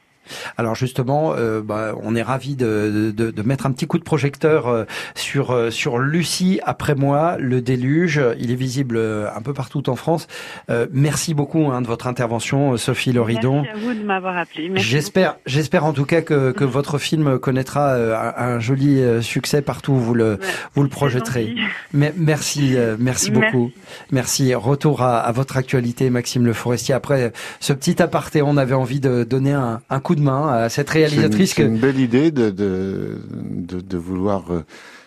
Alors 0.57 0.75
justement, 0.75 1.35
euh, 1.37 1.61
bah, 1.63 1.95
on 2.03 2.15
est 2.15 2.23
ravi 2.23 2.57
de, 2.57 3.13
de, 3.15 3.31
de 3.31 3.43
mettre 3.43 3.67
un 3.67 3.73
petit 3.73 3.87
coup 3.87 3.99
de 3.99 4.05
projecteur 4.05 4.69
euh, 4.69 4.85
sur 5.15 5.51
euh, 5.51 5.71
sur 5.71 5.99
Lucie 5.99 6.61
après 6.65 6.95
moi, 6.95 7.37
le 7.39 7.61
déluge. 7.61 8.21
Il 8.39 8.51
est 8.51 8.57
visible 8.57 8.97
euh, 8.97 9.29
un 9.35 9.43
peu 9.43 9.53
partout 9.53 9.89
en 9.89 9.97
France. 9.97 10.29
Euh, 10.71 10.87
merci 10.93 11.35
beaucoup 11.35 11.67
hein, 11.71 11.83
de 11.83 11.87
votre 11.87 12.07
intervention, 12.07 12.77
Sophie 12.77 13.13
Loridon. 13.13 13.63
Merci 13.63 13.71
à 13.71 13.87
vous 13.87 13.95
de 13.95 14.05
m'avoir 14.05 14.37
appelé. 14.37 14.71
J'espère, 14.77 15.37
j'espère 15.47 15.85
en 15.85 15.93
tout 15.93 16.05
cas 16.05 16.23
que, 16.23 16.53
que 16.53 16.65
votre 16.73 16.99
film 16.99 17.39
connaîtra 17.39 17.95
un, 17.95 18.55
un 18.55 18.61
joli 18.61 19.03
succès 19.23 19.63
partout 19.63 19.93
où 19.93 19.99
vous 19.99 20.15
le, 20.15 20.39
vous 20.75 20.83
le 20.83 20.89
projetterez. 20.89 21.55
Mais, 21.93 22.13
merci, 22.17 22.77
merci 22.99 23.31
beaucoup. 23.31 23.71
Merci. 24.11 24.55
Retour 24.55 25.03
à, 25.03 25.19
à 25.19 25.33
votre 25.33 25.57
actualité, 25.57 26.11
Maxime 26.11 26.47
Le 26.47 26.53
Forestier. 26.53 26.95
Après 26.95 27.33
ce 27.61 27.73
petit 27.73 28.03
aparté, 28.03 28.43
on 28.43 28.57
avait 28.57 28.75
envie 28.75 29.01
de 29.01 29.25
donner 29.25 29.53
un, 29.53 29.81
un 29.91 30.01
coup 30.01 30.12
de 30.15 30.21
main 30.23 30.49
à 30.49 30.69
cette 30.69 30.91
réalisatrice 30.91 31.55
C'est 31.55 31.63
une, 31.63 31.69
que. 31.69 31.75
c'est 31.81 31.87
une 31.87 31.93
belle 31.93 32.01
idée 32.01 32.31
de, 32.31 32.51
de, 32.51 33.19
de, 33.31 33.81
de 33.81 33.97
vouloir 33.99 34.53
euh, 34.53 34.65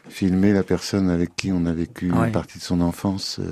filmer 0.10 0.54
la 0.54 0.64
personne 0.64 1.10
avec 1.10 1.36
qui 1.36 1.52
on 1.52 1.66
a 1.66 1.74
vécu 1.74 2.12
Ouais. 2.12 2.28
une 2.28 2.32
partie 2.32 2.58
de 2.60 2.64
son 2.64 2.82
enfance 2.82 3.40
euh, 3.40 3.52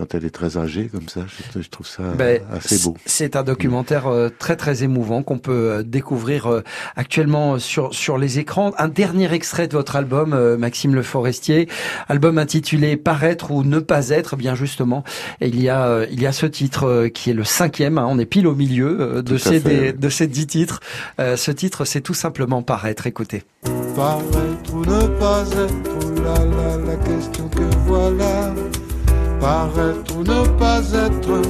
quand 0.00 0.14
elle 0.14 0.24
est 0.24 0.30
très 0.30 0.56
âgée 0.56 0.88
comme 0.90 1.08
ça. 1.10 1.20
Je, 1.54 1.60
je 1.60 1.68
trouve 1.68 1.86
ça 1.86 2.02
Ben, 2.16 2.40
assez 2.50 2.78
beau. 2.78 2.96
C'est 3.04 3.36
un 3.36 3.42
documentaire 3.42 4.06
euh, 4.06 4.30
très 4.38 4.56
très 4.56 4.82
émouvant 4.82 5.22
qu'on 5.22 5.36
peut 5.38 5.52
euh, 5.70 5.82
découvrir 5.82 6.46
euh, 6.46 6.62
actuellement 6.96 7.58
sur 7.58 7.94
sur 7.94 8.16
les 8.16 8.38
écrans. 8.38 8.72
Un 8.78 8.88
dernier 8.88 9.30
extrait 9.34 9.68
de 9.68 9.74
votre 9.74 9.96
album, 9.96 10.32
euh, 10.32 10.56
Maxime 10.56 10.94
Le 10.94 11.02
Forestier, 11.02 11.68
album 12.08 12.38
intitulé 12.38 12.96
Paraître 12.96 13.50
ou 13.50 13.62
ne 13.62 13.78
pas 13.78 14.08
être, 14.08 14.36
bien 14.36 14.54
justement. 14.54 15.04
Et 15.42 15.48
il 15.48 15.60
y 15.62 15.68
a 15.68 15.84
euh, 15.86 16.06
il 16.10 16.22
y 16.22 16.26
a 16.26 16.32
ce 16.32 16.46
titre 16.46 16.84
euh, 16.86 17.08
qui 17.10 17.28
est 17.30 17.34
le 17.34 17.44
cinquième. 17.44 17.98
hein, 17.98 18.06
on 18.08 18.18
est 18.18 18.24
pile 18.26 18.46
au 18.46 18.54
milieu 18.54 18.96
euh, 19.00 19.22
de 19.22 19.36
ces 19.36 19.60
fait, 19.60 19.68
des- 19.68 19.90
oui. 19.90 19.98
de 19.98 20.08
ces 20.08 20.26
dix 20.28 20.46
titres. 20.46 20.80
Euh, 21.20 21.36
ce 21.36 21.50
titre, 21.50 21.84
c'est 21.84 22.00
tout 22.00 22.14
simplement 22.14 22.62
Paraître. 22.62 23.06
Écoutez. 23.06 23.42
Paraître 23.94 24.72
ou 24.74 24.80
ne 24.86 25.06
pas 25.18 25.42
être, 25.42 25.74
oh 26.00 26.20
là 26.22 26.34
là, 26.44 26.76
la 26.86 26.96
question 26.96 27.48
que 27.48 27.62
voilà. 27.86 28.49
Paraître 29.40 30.16
ou 30.16 30.20
ne 30.22 30.58
pas 30.58 30.80
être, 30.92 31.42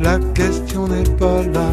la 0.00 0.18
question 0.34 0.86
n'est 0.88 1.02
pas 1.16 1.42
là. 1.42 1.70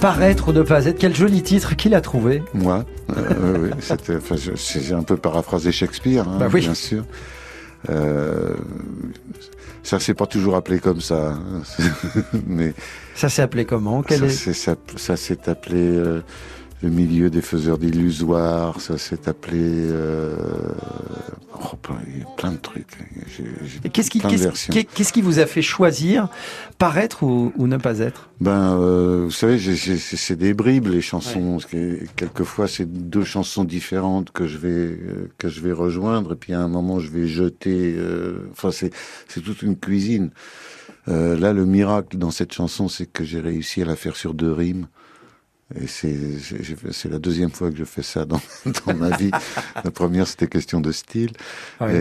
Paraître 0.00 0.48
ou 0.48 0.52
ne 0.52 0.62
pas 0.62 0.84
être. 0.86 0.98
Quel 0.98 1.14
joli 1.14 1.42
titre 1.42 1.74
qu'il 1.76 1.94
a 1.94 2.00
trouvé. 2.00 2.42
Moi, 2.52 2.84
euh, 3.16 3.58
oui, 3.62 3.70
c'était, 3.80 4.16
enfin, 4.16 4.36
j'ai 4.36 4.94
un 4.94 5.02
peu 5.02 5.16
paraphrasé 5.16 5.72
Shakespeare, 5.72 6.28
hein, 6.28 6.36
Bah 6.38 6.48
oui. 6.52 6.60
bien 6.60 6.74
sûr. 6.74 7.04
Euh, 7.90 8.54
ça 9.82 10.00
s'est 10.00 10.14
pas 10.14 10.26
toujours 10.26 10.56
appelé 10.56 10.78
comme 10.78 11.00
ça, 11.00 11.32
hein, 11.32 11.62
mais 12.46 12.72
Ça 13.14 13.28
s'est 13.28 13.42
appelé 13.42 13.64
comment? 13.66 14.02
Quel 14.02 14.20
ça, 14.20 14.26
est- 14.26 14.28
s'est- 14.30 14.52
ça, 14.54 14.76
ça 14.96 15.16
s'est 15.16 15.48
appelé 15.48 15.80
euh, 15.82 16.22
le 16.84 16.90
milieu 16.90 17.30
des 17.30 17.40
faiseurs 17.40 17.78
d'illusoires, 17.78 18.78
ça 18.78 18.98
s'est 18.98 19.26
appelé 19.26 19.58
euh, 19.58 20.36
oh, 21.54 21.76
plein, 21.80 21.96
il 22.08 22.18
y 22.18 22.22
a 22.22 22.26
plein 22.36 22.52
de 22.52 22.58
trucs. 22.58 22.98
Et 23.84 23.88
Qu'est-ce 23.88 24.10
qui, 24.10 25.22
vous 25.22 25.38
a 25.38 25.46
fait 25.46 25.62
choisir 25.62 26.28
paraître 26.76 27.22
ou, 27.22 27.54
ou 27.56 27.66
ne 27.66 27.78
pas 27.78 28.00
être? 28.00 28.28
Ben, 28.40 28.76
euh, 28.78 29.22
vous 29.24 29.30
savez, 29.30 29.58
c'est 29.58 30.36
des 30.36 30.52
bribes 30.52 30.88
les 30.88 31.00
chansons. 31.00 31.56
quelquefois, 32.16 32.68
c'est 32.68 32.86
deux 32.86 33.24
chansons 33.24 33.64
différentes 33.64 34.30
que 34.30 34.46
je 34.46 34.58
vais 34.58 34.68
euh, 34.68 35.30
que 35.38 35.48
je 35.48 35.62
vais 35.62 35.72
rejoindre, 35.72 36.34
et 36.34 36.36
puis 36.36 36.52
à 36.52 36.60
un 36.60 36.68
moment, 36.68 37.00
je 37.00 37.10
vais 37.10 37.26
jeter. 37.26 37.94
euh, 37.96 38.50
Enfin, 38.52 38.70
c'est 38.70 38.92
c'est 39.28 39.40
toute 39.40 39.62
une 39.62 39.76
cuisine. 39.76 40.30
Là, 41.06 41.52
le 41.52 41.66
miracle 41.66 42.16
dans 42.16 42.30
cette 42.30 42.52
chanson, 42.52 42.88
c'est 42.88 43.04
que 43.04 43.24
j'ai 43.24 43.40
réussi 43.40 43.82
à 43.82 43.84
la 43.84 43.96
faire 43.96 44.16
sur 44.16 44.32
deux 44.32 44.52
rimes. 44.52 44.86
Et 45.80 45.86
c'est 45.86 47.08
la 47.08 47.18
deuxième 47.18 47.50
fois 47.50 47.70
que 47.70 47.76
je 47.76 47.84
fais 47.84 48.02
ça 48.02 48.24
dans, 48.24 48.40
dans 48.86 48.94
ma 48.94 49.16
vie. 49.16 49.30
La 49.82 49.90
première, 49.90 50.26
c'était 50.26 50.46
question 50.46 50.80
de 50.80 50.92
style. 50.92 51.32
Ouais. 51.80 51.96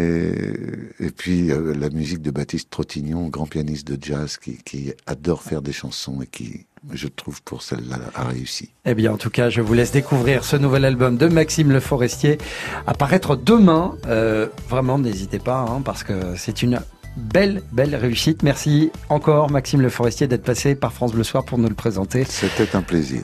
Et, 1.00 1.06
et 1.06 1.12
puis 1.12 1.52
euh, 1.52 1.74
la 1.74 1.90
musique 1.90 2.22
de 2.22 2.32
Baptiste 2.32 2.70
Trottignon, 2.70 3.28
grand 3.30 3.48
pianiste 3.48 3.88
de 3.88 3.98
jazz 4.02 4.38
qui, 4.38 4.58
qui 4.58 4.94
adore 5.08 5.42
faire 5.44 5.62
des 5.62 5.72
chansons 5.72 6.22
et 6.22 6.28
qui, 6.28 6.66
je 6.92 7.08
trouve, 7.08 7.42
pour 7.42 7.64
celle-là, 7.64 8.00
a 8.16 8.26
réussi. 8.26 8.72
Eh 8.86 8.94
bien, 8.94 9.14
en 9.14 9.18
tout 9.18 9.30
cas, 9.30 9.50
je 9.50 9.62
vous 9.62 9.74
laisse 9.74 9.92
découvrir 9.92 10.44
ce 10.44 10.58
nouvel 10.58 10.86
album 10.86 11.18
de 11.18 11.28
Maxime 11.28 11.72
Le 11.72 11.80
Forestier, 11.80 12.38
apparaître 12.86 13.36
demain. 13.36 13.96
Euh, 14.08 14.48
vraiment, 14.70 15.00
n'hésitez 15.00 15.40
pas, 15.40 15.66
hein, 15.70 15.82
parce 15.84 16.04
que 16.04 16.36
c'est 16.36 16.62
une 16.62 16.82
belle, 17.16 17.62
belle 17.72 17.96
réussite. 17.96 18.44
Merci 18.44 18.92
encore, 19.10 19.52
Maxime 19.52 19.82
Le 19.82 19.90
Forestier, 19.90 20.28
d'être 20.28 20.44
passé 20.44 20.76
par 20.76 20.94
France 20.94 21.14
Bleu 21.14 21.24
Soir 21.24 21.46
pour 21.46 21.58
nous 21.58 21.70
le 21.70 21.76
présenter. 21.76 22.26
C'était 22.26 22.76
un 22.76 22.82
plaisir. 22.82 23.22